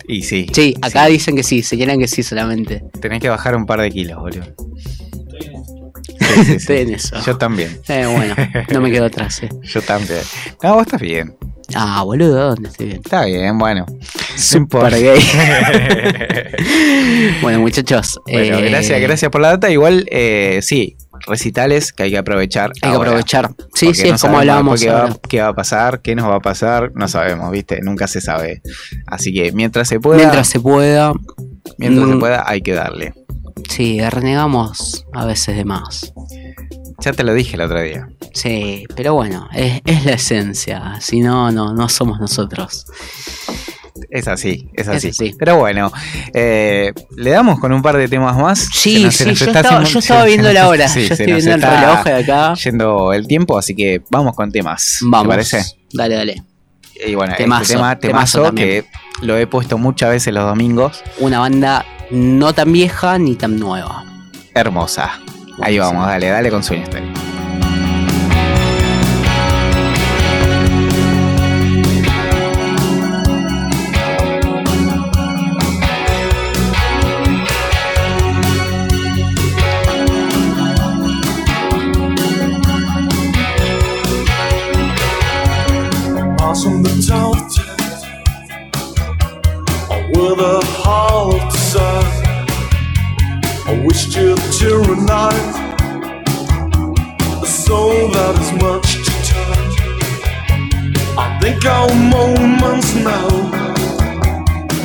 Y 0.08 0.24
sí. 0.24 0.48
Sí, 0.54 0.76
acá 0.82 1.06
sí. 1.06 1.14
dicen 1.14 1.36
que 1.36 1.44
sí, 1.44 1.62
señalan 1.62 2.00
que 2.00 2.08
sí 2.08 2.24
solamente. 2.24 2.84
Tenés 3.02 3.20
que 3.20 3.30
bajar 3.30 3.56
un 3.56 3.66
par 3.66 3.82
de 3.82 3.92
kilos, 3.92 4.20
boludo. 4.20 4.44
Sí, 4.44 6.36
sí, 6.36 6.46
sí. 6.46 6.52
Estoy 6.54 6.78
en 6.78 6.94
eso. 6.94 7.16
Yo 7.26 7.38
también. 7.38 7.80
Eh, 7.90 8.06
bueno, 8.06 8.36
no 8.72 8.82
me 8.82 8.92
quedo 8.92 9.06
atrás, 9.06 9.44
eh. 9.44 9.50
Yo 9.64 9.82
también. 9.82 10.22
No, 10.64 10.76
vos 10.76 10.86
estás 10.86 11.02
bien. 11.02 11.36
Ah, 11.76 12.02
boludo, 12.04 12.50
¿dónde 12.50 12.70
estoy 12.70 12.88
bien? 12.88 13.02
Está 13.04 13.26
bien, 13.26 13.58
bueno. 13.58 13.86
Super 14.38 14.92
gay. 14.92 15.20
bueno, 17.42 17.60
muchachos. 17.60 18.22
Bueno, 18.26 18.60
eh, 18.60 18.70
gracias, 18.70 19.02
gracias 19.02 19.30
por 19.30 19.42
la 19.42 19.50
data. 19.50 19.70
Igual, 19.70 20.06
eh, 20.10 20.60
sí, 20.62 20.96
recitales 21.26 21.94
que 21.94 22.04
hay 22.04 22.12
que 22.12 22.18
aprovechar. 22.18 22.72
Hay 22.82 22.92
que 22.92 22.98
aprovechar. 22.98 23.50
Sí, 23.74 23.88
Porque 23.88 24.02
sí, 24.02 24.10
no 24.10 24.16
es 24.16 24.22
como 24.22 24.40
hablábamos 24.40 24.86
va, 24.86 25.18
qué 25.28 25.42
va 25.42 25.50
a 25.50 25.54
pasar, 25.54 26.02
qué 26.02 26.16
nos 26.16 26.30
va 26.30 26.36
a 26.36 26.40
pasar, 26.40 26.92
no 26.96 27.08
sabemos, 27.08 27.52
¿viste? 27.52 27.82
Nunca 27.82 28.08
se 28.08 28.22
sabe. 28.22 28.62
Así 29.06 29.34
que 29.34 29.52
mientras 29.52 29.88
se 29.88 30.00
pueda, 30.00 30.18
Mientras 30.18 30.48
se 30.48 30.60
pueda, 30.60 31.14
mientras 31.78 32.08
se 32.08 32.16
mm. 32.16 32.20
pueda, 32.20 32.44
hay 32.48 32.62
que 32.62 32.74
darle. 32.74 33.14
sí, 33.70 34.00
renegamos 34.02 35.06
a 35.14 35.26
veces 35.26 35.56
de 35.56 35.66
más. 35.66 36.14
Ya 37.00 37.14
te 37.14 37.24
lo 37.24 37.34
dije 37.34 37.56
el 37.56 37.62
otro 37.62 37.82
día. 37.82 38.10
Sí, 38.34 38.86
pero 38.96 39.14
bueno, 39.14 39.48
es, 39.54 39.82
es 39.86 40.06
la 40.06 40.14
esencia. 40.14 41.00
Si 41.00 41.22
no, 41.22 41.52
no, 41.52 41.74
no 41.74 41.90
somos 41.90 42.20
nosotros. 42.20 42.86
Es 44.10 44.28
así, 44.28 44.70
es 44.74 44.88
así. 44.88 45.10
así. 45.10 45.36
Pero 45.38 45.58
bueno, 45.58 45.92
eh, 46.34 46.92
le 47.16 47.30
damos 47.32 47.60
con 47.60 47.72
un 47.72 47.82
par 47.82 47.98
de 47.98 48.08
temas 48.08 48.36
más. 48.38 48.60
Sí, 48.74 49.12
sí, 49.12 49.34
yo 49.34 49.46
estaba, 49.46 49.84
yo 49.84 50.26
viendo 50.26 50.52
la 50.54 50.68
hora. 50.68 50.88
sí, 50.88 51.08
yo 51.08 51.14
estoy 51.14 51.34
viendo 51.34 51.54
el 51.54 51.62
reloj 51.62 52.04
de 52.04 52.14
acá. 52.14 52.54
Yendo 52.56 53.14
el 53.14 53.28
tiempo, 53.28 53.58
así 53.58 53.76
que 53.76 54.02
vamos 54.10 54.36
con 54.36 54.52
temas. 54.52 55.00
Vamos. 55.02 55.24
¿Te 55.24 55.30
parece? 55.30 55.66
Dale, 55.94 56.16
dale. 56.16 56.44
Y 57.06 57.16
bueno, 57.16 57.36
Temazo, 57.38 57.62
este 57.62 57.74
tema, 57.76 58.00
temazo 58.00 58.38
temazo 58.40 58.44
también. 58.44 58.68
que 58.68 59.26
lo 59.26 59.38
he 59.38 59.46
puesto 59.46 59.78
muchas 59.78 60.10
veces 60.10 60.34
los 60.34 60.46
domingos. 60.46 61.04
Una 61.20 61.40
banda 61.40 61.86
no 62.10 62.54
tan 62.54 62.72
vieja 62.72 63.18
ni 63.20 63.36
tan 63.36 63.60
nueva. 63.60 64.04
Hermosa. 64.54 65.20
Ahí 65.62 65.78
vamos, 65.78 66.06
dale, 66.06 66.28
dale 66.28 66.50
con 66.50 66.64
sueño 66.64 66.84
estéreo. 66.84 67.27
On 86.78 86.84
the 86.84 87.02
top 87.08 87.38
with 90.14 90.40
a 90.40 90.62
heart 90.78 91.52
side. 91.52 92.50
I 93.66 93.84
wished 93.84 94.16
you 94.16 94.36
to 94.36 94.70
unite 94.86 95.56
a 97.42 97.48
soul 97.48 98.10
that 98.10 98.38
is 98.40 98.52
much 98.62 98.90
to 99.06 99.14
tight. 99.26 99.74
I 101.18 101.40
think 101.42 101.66
our 101.66 101.90
moments 102.16 102.94
now. 102.94 103.30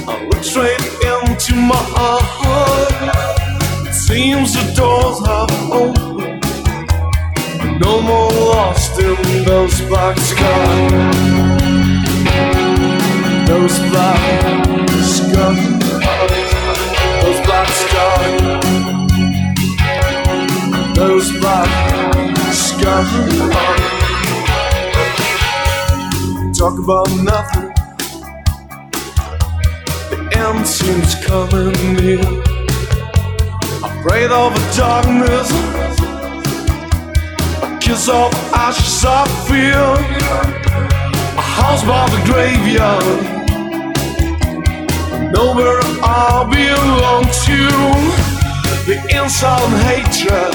I 0.09 0.11
look 0.25 0.43
straight 0.43 0.81
into 1.13 1.55
my 1.57 1.83
heart. 1.95 2.93
It 3.87 3.93
seems 3.93 4.55
the 4.55 4.65
doors 4.75 5.19
have 5.27 5.53
opened. 5.71 6.41
No 7.83 8.01
more 8.01 8.33
lost 8.33 8.99
in 8.99 9.45
those 9.45 9.79
black 9.83 10.17
skies. 10.17 11.62
Those 13.53 13.79
black 13.91 14.17
skies. 15.03 15.69
Those 17.21 17.41
black 17.45 17.69
skies. 17.69 18.41
Those 20.97 21.33
black 21.39 21.69
skies. 22.51 23.13
Talk 26.59 26.79
about 26.79 27.11
nothing. 27.21 27.69
The 30.09 30.19
end 30.35 30.67
seems 30.67 31.15
coming 31.27 31.77
near. 31.97 32.25
Afraid 33.85 34.31
of 34.33 34.55
the 34.55 34.65
darkness 34.79 35.51
I 37.63 37.79
kiss 37.83 38.09
of 38.09 38.33
ashes 38.55 39.05
I 39.05 39.27
feel 39.47 39.97
A 41.37 41.41
house 41.43 41.85
by 41.85 42.09
the 42.09 42.21
graveyard 42.33 43.42
Nowhere 45.33 45.81
I 46.05 46.45
belong 46.45 47.25
to 47.25 47.59
The 48.85 48.97
inside 49.17 49.63
and 49.65 49.77
hatred. 49.89 50.55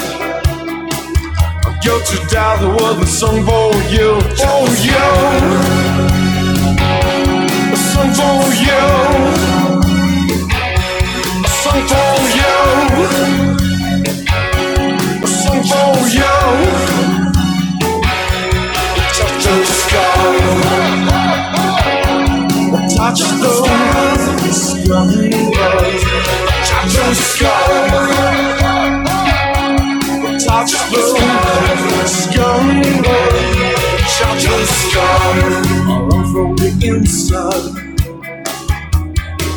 I 1.65 1.67
go 1.83 1.99
to 1.99 2.17
die 2.27 2.57
the 2.61 2.69
world 2.69 3.01
a 3.01 3.07
song 3.07 3.43
for 3.43 3.73
you. 3.89 4.21
Oh 4.45 4.67
you 4.85 5.07
A 7.73 7.77
song 7.89 8.11
for 8.19 8.53
you. 8.65 8.83
A 11.43 11.49
song 11.63 11.81
for 11.89 12.17
you. 12.37 12.57
A 15.23 15.27
song 15.27 15.61
for 15.71 15.97
you. 16.17 16.35
Touch 19.17 19.43
the 19.43 19.55
sky. 19.65 20.21
Touch 22.95 23.19
the 23.19 23.49
sky. 23.63 24.26
Touch 24.47 24.55
the 26.95 27.13
sky. 27.13 27.69
Touch 30.39 30.71
the 30.89 31.01
sky. 31.13 32.47
Touch 34.17 34.43
the 34.45 34.65
sky. 34.65 35.35
I 35.85 36.23
from 36.31 36.55
the. 36.55 37.59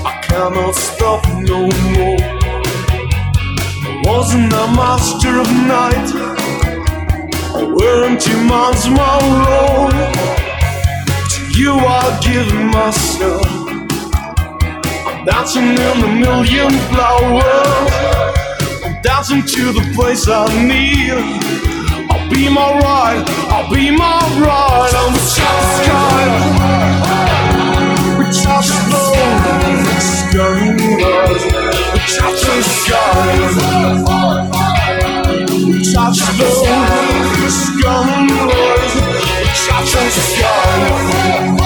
I 0.04 0.20
cannot 0.22 0.74
stop 0.74 1.24
no 1.38 1.60
more. 1.92 2.18
I 3.86 4.02
wasn't 4.04 4.52
a 4.52 4.66
master 4.74 5.38
of 5.38 5.48
night. 5.70 6.10
I 7.54 7.62
weren't? 7.62 8.20
To 8.22 8.32
you 11.56 11.74
I'll 11.74 12.20
give 12.20 12.52
myself. 12.72 13.59
Dancing 15.26 15.76
in 15.76 15.78
a 15.78 16.08
million 16.08 16.70
flowers. 16.88 17.92
I'm 18.84 19.02
dancing 19.02 19.42
to 19.42 19.72
the 19.72 19.82
place 19.94 20.26
I 20.28 20.46
need. 20.64 21.12
I'll 22.10 22.28
be 22.30 22.48
my 22.48 22.72
ride, 22.80 23.24
I'll 23.52 23.68
be 23.70 23.90
my 23.90 24.18
ride 24.40 24.94
on 25.02 25.12
the 25.12 25.20
top 25.36 25.62
sky. 25.78 26.24
We 28.18 28.24
touch 28.32 28.68
the 28.68 29.00
sky. 30.00 30.76
We 31.92 31.98
touch 32.16 32.40
the 32.42 32.62
sky. 32.62 34.00
We 35.66 35.78
touch 35.92 36.18
the 36.18 36.48
sky, 36.50 36.88
we 39.36 39.46
touch 39.58 39.92
the 39.92 40.10
sky, 40.10 41.59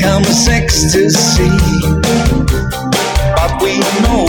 Here 0.00 0.08
comes 0.08 0.48
ecstasy, 0.48 1.50
but 3.36 3.62
we 3.62 3.78
know 4.00 4.24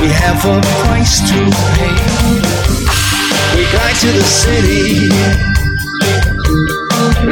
we 0.00 0.08
have 0.08 0.44
a 0.44 0.60
price 0.82 1.20
to 1.30 1.38
pay. 1.74 1.94
We 3.54 3.62
glide 3.70 3.96
to 4.00 4.10
the 4.12 4.24
city, 4.24 5.08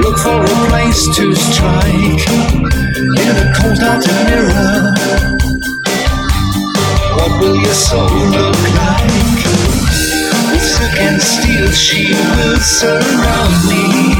look 0.00 0.18
for 0.18 0.44
a 0.44 0.68
place 0.68 1.02
to 1.16 1.34
strike 1.34 2.28
in 3.18 3.36
a 3.36 3.52
cold 3.56 3.80
outer 3.80 4.18
mirror. 4.28 4.94
What 7.16 7.40
will 7.40 7.56
your 7.56 7.74
soul 7.74 8.06
look 8.06 8.56
like? 8.76 9.44
With 10.52 10.62
silk 10.62 11.00
and 11.00 11.20
steel, 11.20 11.70
she 11.72 12.12
will 12.12 12.58
surround 12.58 13.68
me. 13.68 14.19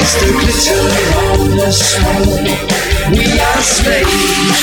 is 0.00 0.12
the 0.20 0.28
glitter 0.38 0.84
on 1.18 1.56
the 1.56 1.70
snow. 1.72 2.20
We 3.10 3.26
are 3.40 3.62
slaves, 3.62 4.62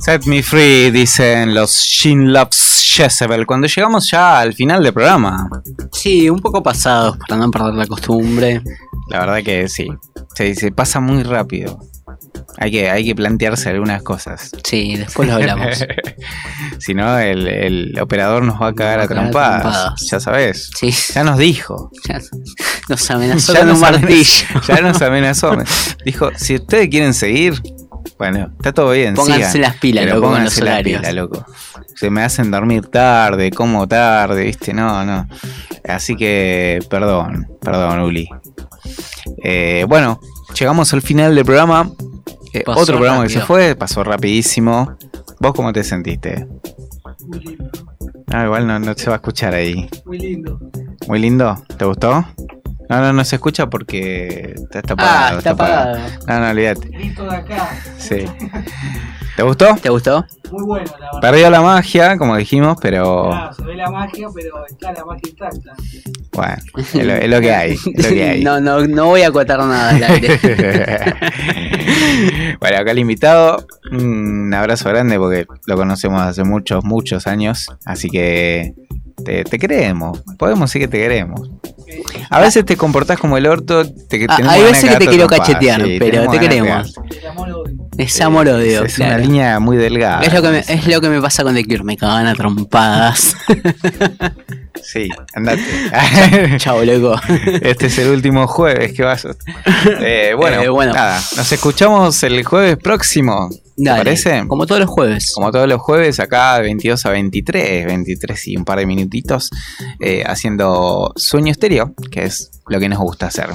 Set 0.05 0.27
me 0.27 0.43
free, 0.43 0.91
dicen 0.91 1.55
los 1.55 1.73
Shin 1.75 2.33
Loves 2.33 2.93
Jezebel. 2.95 3.47
Cuando 3.47 3.67
llegamos 3.67 4.11
ya 4.11 4.39
al 4.41 4.53
final 4.53 4.83
del 4.83 4.93
programa, 4.93 5.49
Sí, 5.93 6.29
un 6.29 6.41
poco 6.41 6.63
pasados 6.63 7.17
para 7.17 7.37
no 7.39 7.51
perder 7.51 7.75
la 7.75 7.87
costumbre. 7.87 8.61
la 9.09 9.21
verdad 9.21 9.43
que 9.43 9.69
sí. 9.69 9.89
Se, 10.35 10.55
se 10.55 10.73
pasa 10.73 11.01
muy 11.01 11.23
rápido. 11.23 11.79
Hay 12.59 12.71
que, 12.71 12.91
hay 12.91 13.05
que 13.05 13.15
plantearse 13.15 13.71
algunas 13.71 14.03
cosas. 14.03 14.51
Sí, 14.63 14.97
después 14.97 15.27
lo 15.29 15.35
hablamos. 15.37 15.85
si 16.79 16.93
no, 16.95 17.19
el, 17.19 17.49
el 17.49 17.99
operador 18.01 18.43
nos 18.45 18.61
va 18.61 18.69
a 18.69 18.75
cagar 18.75 19.01
a 19.01 19.09
trompadas. 19.09 19.63
trompadas. 19.63 20.01
Ya 20.11 20.21
sabes. 20.21 20.71
Sí, 20.79 20.91
Ya 21.15 21.25
nos 21.25 21.39
dijo. 21.39 21.91
ya 22.07 22.21
nos 22.89 23.11
amenazó 23.11 23.53
Ya 23.55 23.61
con 23.61 23.69
un 23.69 23.73
nos 23.73 23.81
martillo. 23.81 24.47
Ya 24.69 24.81
nos 24.83 25.01
amenazó. 25.03 25.57
Dijo, 26.05 26.31
si 26.37 26.57
ustedes 26.57 26.89
quieren 26.91 27.15
seguir, 27.15 27.61
bueno, 28.19 28.51
está 28.57 28.73
todo 28.73 28.91
bien. 28.93 29.15
Pónganse 29.15 29.53
sigan, 29.53 29.61
las 29.63 29.77
pilas, 29.77 30.07
loco, 30.07 30.21
con 30.21 30.31
pónganse 30.31 30.61
los 30.61 30.65
las 30.65 30.73
horarios. 30.75 31.01
pilas, 31.01 31.15
loco. 31.15 31.47
Se 31.97 32.11
me 32.11 32.23
hacen 32.23 32.51
dormir 32.51 32.87
tarde, 32.87 33.51
como 33.51 33.87
tarde, 33.89 34.45
viste, 34.45 34.73
no, 34.73 35.05
no. 35.05 35.29
Así 35.87 36.17
que, 36.17 36.81
perdón, 36.91 37.49
perdón, 37.61 38.01
Uli. 38.01 38.29
Eh, 39.43 39.85
bueno, 39.89 40.21
llegamos 40.59 40.93
al 40.93 41.03
final 41.03 41.35
del 41.35 41.45
programa. 41.45 41.91
Eh, 42.53 42.63
otro 42.67 42.97
programa 42.99 43.25
que 43.25 43.31
se 43.31 43.41
fue, 43.41 43.75
pasó 43.75 44.05
rapidísimo. 44.05 44.97
¿Vos 45.41 45.53
cómo 45.55 45.73
te 45.73 45.83
sentiste? 45.83 46.47
Muy 47.27 47.41
lindo, 47.41 47.71
Ah, 48.33 48.45
igual 48.45 48.67
no, 48.67 48.79
no 48.79 48.95
se 48.95 49.07
va 49.11 49.15
a 49.15 49.17
escuchar 49.17 49.55
ahí. 49.55 49.89
muy 50.05 50.19
lindo. 50.19 50.59
Muy 51.09 51.19
lindo, 51.21 51.63
¿te 51.77 51.85
gustó? 51.85 52.25
No, 52.89 53.01
no, 53.01 53.13
no 53.13 53.25
se 53.25 53.37
escucha 53.37 53.69
porque 53.69 54.55
está, 54.57 54.81
apagado. 54.81 55.37
Ah, 55.37 55.39
está 55.39 55.51
apagado. 55.51 55.99
No, 56.27 56.41
no, 56.41 56.51
olvídate. 56.51 56.89
Grito 56.89 57.25
de 57.25 57.37
acá. 57.37 57.71
Sí. 57.99 58.25
¿Te 59.37 59.43
gustó? 59.43 59.75
¿Te 59.83 59.89
gustó? 59.89 60.25
Muy 60.53 60.63
bueno, 60.65 60.87
la 61.01 61.07
verdad. 61.07 61.21
Perdió 61.21 61.51
la 61.51 61.61
magia, 61.61 62.17
como 62.17 62.37
dijimos, 62.37 62.77
pero 62.81 63.31
Claro, 63.31 63.53
se 63.55 63.63
ve 63.65 63.75
la 63.75 63.91
magia, 63.91 64.29
pero 64.33 64.65
está 64.67 64.93
la 64.93 65.05
magia 65.05 65.29
intacta. 65.29 65.73
bueno, 66.33 66.55
es 66.77 66.95
lo, 66.95 67.13
es 67.15 67.29
lo 67.29 67.41
que 67.41 67.53
hay. 67.53 67.73
Es 67.73 67.85
lo 67.85 68.09
que 68.11 68.29
hay. 68.29 68.45
no, 68.45 68.61
no, 68.61 68.87
no 68.87 69.07
voy 69.07 69.23
a 69.23 69.29
acotar 69.29 69.59
nada 69.59 69.91
al 69.91 70.05
aire. 70.05 70.39
bueno, 72.61 72.79
acá 72.79 72.91
el 72.93 72.99
invitado, 73.01 73.67
un 73.91 74.55
abrazo 74.55 74.89
grande 74.89 75.19
porque 75.19 75.47
lo 75.67 75.77
conocemos 75.77 76.23
hace 76.23 76.45
muchos, 76.45 76.85
muchos 76.85 77.27
años, 77.27 77.67
así 77.85 78.09
que 78.09 78.75
te, 79.25 79.45
te 79.45 79.59
queremos, 79.59 80.23
podemos 80.39 80.71
decir 80.71 80.83
que 80.83 80.89
te 80.89 80.99
queremos. 80.99 81.51
A 82.31 82.41
veces 82.41 82.65
te 82.65 82.77
comportás 82.77 83.19
como 83.19 83.37
el 83.37 83.47
orto, 83.47 83.85
te, 83.85 84.27
Ah, 84.29 84.39
hay 84.49 84.63
veces 84.63 84.91
que 84.91 84.97
te 84.97 85.07
quiero 85.07 85.27
cachetear, 85.27 85.85
sí, 85.85 85.97
pero 85.99 86.31
te 86.31 86.39
queremos. 86.39 86.95
Es 87.97 88.21
amor 88.21 88.49
odio. 88.49 88.85
Es 88.85 88.97
claro. 88.97 89.24
Línea 89.25 89.59
muy 89.61 89.77
delgada. 89.77 90.23
Es 90.23 90.33
lo, 90.33 90.43
que 90.43 90.49
me, 90.49 90.59
es 90.59 90.87
lo 90.87 91.01
que 91.01 91.09
me 91.09 91.21
pasa 91.21 91.43
con 91.43 91.55
The 91.55 91.65
Cure, 91.65 91.85
me 91.85 91.97
cagan 91.97 92.27
a 92.27 92.35
trompadas. 92.35 93.37
Sí, 94.85 95.09
andate. 95.35 95.63
Chao, 96.59 96.85
loco. 96.85 97.19
Este 97.63 97.87
es 97.87 97.99
el 97.99 98.11
último 98.11 98.47
jueves 98.47 98.93
que 98.93 99.03
vas. 99.03 99.27
Eh, 100.01 100.35
bueno, 100.37 100.63
Eh, 100.63 100.69
bueno. 100.69 100.93
nada, 100.93 101.21
nos 101.37 101.51
escuchamos 101.53 102.23
el 102.23 102.45
jueves 102.45 102.77
próximo. 102.77 103.49
¿Te 103.77 103.83
Dale, 103.83 104.05
parece? 104.05 104.45
Como 104.47 104.67
todos 104.67 104.81
los 104.81 104.89
jueves. 104.91 105.33
Como 105.35 105.51
todos 105.51 105.67
los 105.67 105.81
jueves, 105.81 106.21
acá 106.21 106.57
de 106.59 106.63
22 106.63 107.07
a 107.07 107.11
23, 107.11 107.87
23 107.87 108.49
y 108.49 108.57
un 108.57 108.65
par 108.65 108.79
de 108.79 108.87
minutitos, 108.87 109.51
eh, 109.99 110.23
haciendo 110.25 111.13
Sueño 111.17 111.51
Estéreo, 111.51 111.93
que 112.13 112.25
es 112.27 112.53
lo 112.69 112.79
que 112.79 112.89
nos 112.89 113.01
gusta 113.01 113.27
hacer. 113.27 113.49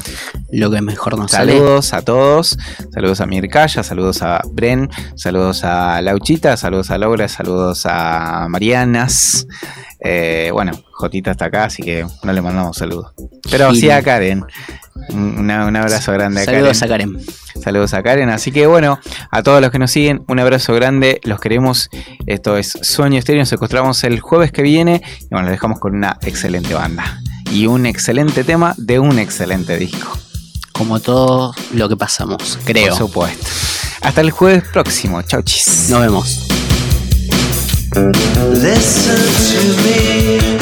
Lo 0.51 0.69
que 0.71 0.81
mejor 0.81 1.17
nos 1.17 1.31
sale. 1.31 1.53
Saludos 1.53 1.93
a 1.93 2.01
todos, 2.01 2.57
saludos 2.93 3.21
a 3.21 3.27
Mircaya, 3.27 3.81
saludos 3.81 4.21
a 4.21 4.41
Bren, 4.51 4.89
saludos 5.15 5.63
a 5.63 6.01
Lauchita, 6.01 6.57
saludos 6.57 6.91
a 6.91 6.97
Laura, 6.97 7.29
saludos 7.29 7.85
a 7.85 8.47
Marianas. 8.49 9.47
Eh, 10.01 10.49
bueno, 10.53 10.71
Jotita 10.93 11.31
está 11.31 11.45
acá, 11.45 11.65
así 11.65 11.83
que 11.83 12.05
no 12.23 12.33
le 12.33 12.41
mandamos 12.41 12.77
saludos. 12.77 13.11
Pero 13.51 13.73
sí 13.75 13.89
a 13.89 14.01
Karen. 14.01 14.45
Un, 15.09 15.39
una- 15.39 15.65
un 15.65 15.75
abrazo 15.75 16.11
grande 16.13 16.41
a 16.41 16.45
Saludos 16.45 16.79
Karen. 16.79 16.83
a 16.83 17.13
Karen. 17.15 17.25
Saludos 17.63 17.93
a 17.93 18.03
Karen. 18.03 18.29
Así 18.29 18.51
que 18.51 18.67
bueno, 18.67 18.99
a 19.31 19.43
todos 19.43 19.61
los 19.61 19.71
que 19.71 19.79
nos 19.79 19.91
siguen, 19.91 20.23
un 20.27 20.39
abrazo 20.39 20.73
grande. 20.73 21.19
Los 21.23 21.39
queremos. 21.39 21.89
Esto 22.27 22.57
es 22.57 22.77
Sueño 22.81 23.17
Estéreo. 23.19 23.41
Nos 23.41 23.51
encontramos 23.51 24.03
el 24.03 24.19
jueves 24.19 24.51
que 24.51 24.61
viene. 24.61 25.01
Y 25.21 25.27
bueno, 25.31 25.43
los 25.43 25.51
dejamos 25.51 25.79
con 25.79 25.95
una 25.95 26.17
excelente 26.21 26.73
banda. 26.73 27.19
Y 27.51 27.65
un 27.65 27.85
excelente 27.85 28.43
tema 28.43 28.75
de 28.77 28.99
un 28.99 29.19
excelente 29.19 29.77
disco. 29.77 30.17
Como 30.71 30.99
todo 31.01 31.53
lo 31.73 31.89
que 31.89 31.97
pasamos, 31.97 32.57
creo. 32.63 32.89
Por 32.89 32.97
supuesto. 32.97 33.47
Hasta 34.01 34.21
el 34.21 34.31
jueves 34.31 34.63
próximo. 34.71 35.21
Chau, 35.23 35.41
chis. 35.41 35.89
Nos 35.89 35.99
vemos. 36.01 36.47
Listen 37.95 39.17
to 39.49 39.83
me. 39.83 40.58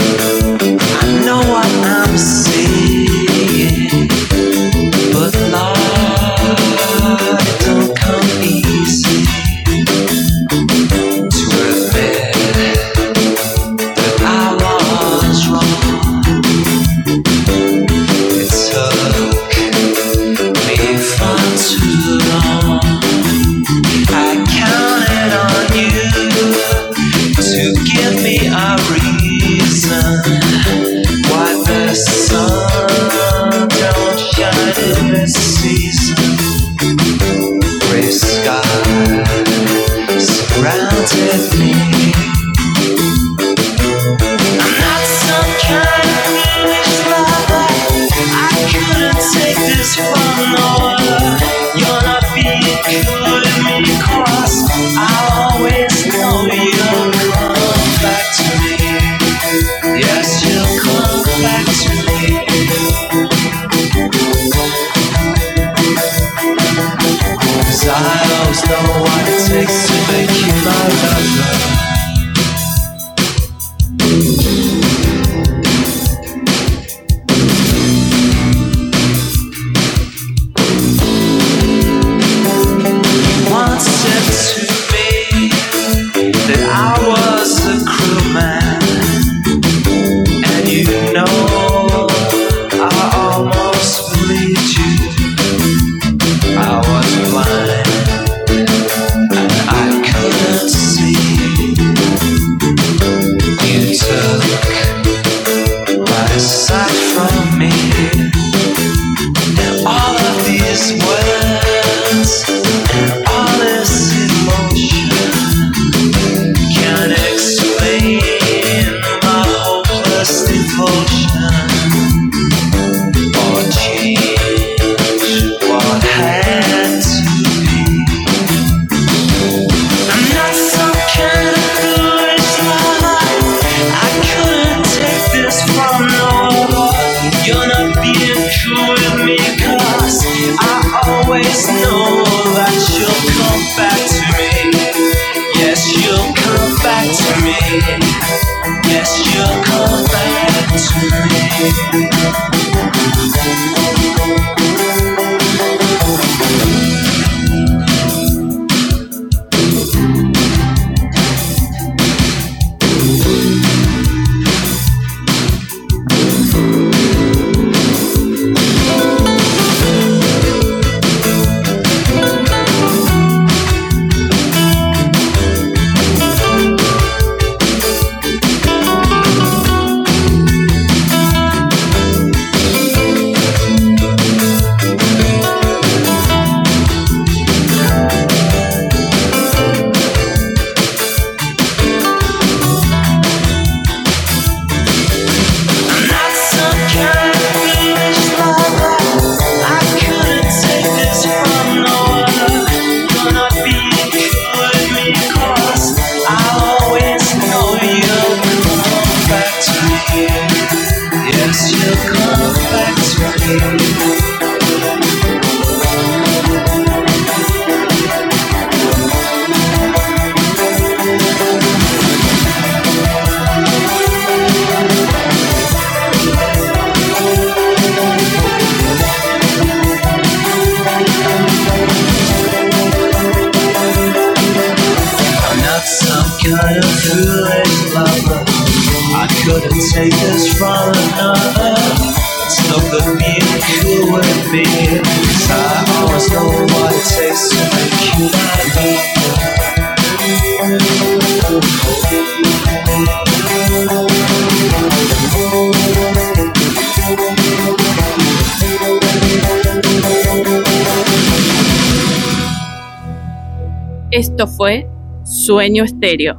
Sueño 265.68 265.84
Estéreo. 265.84 266.37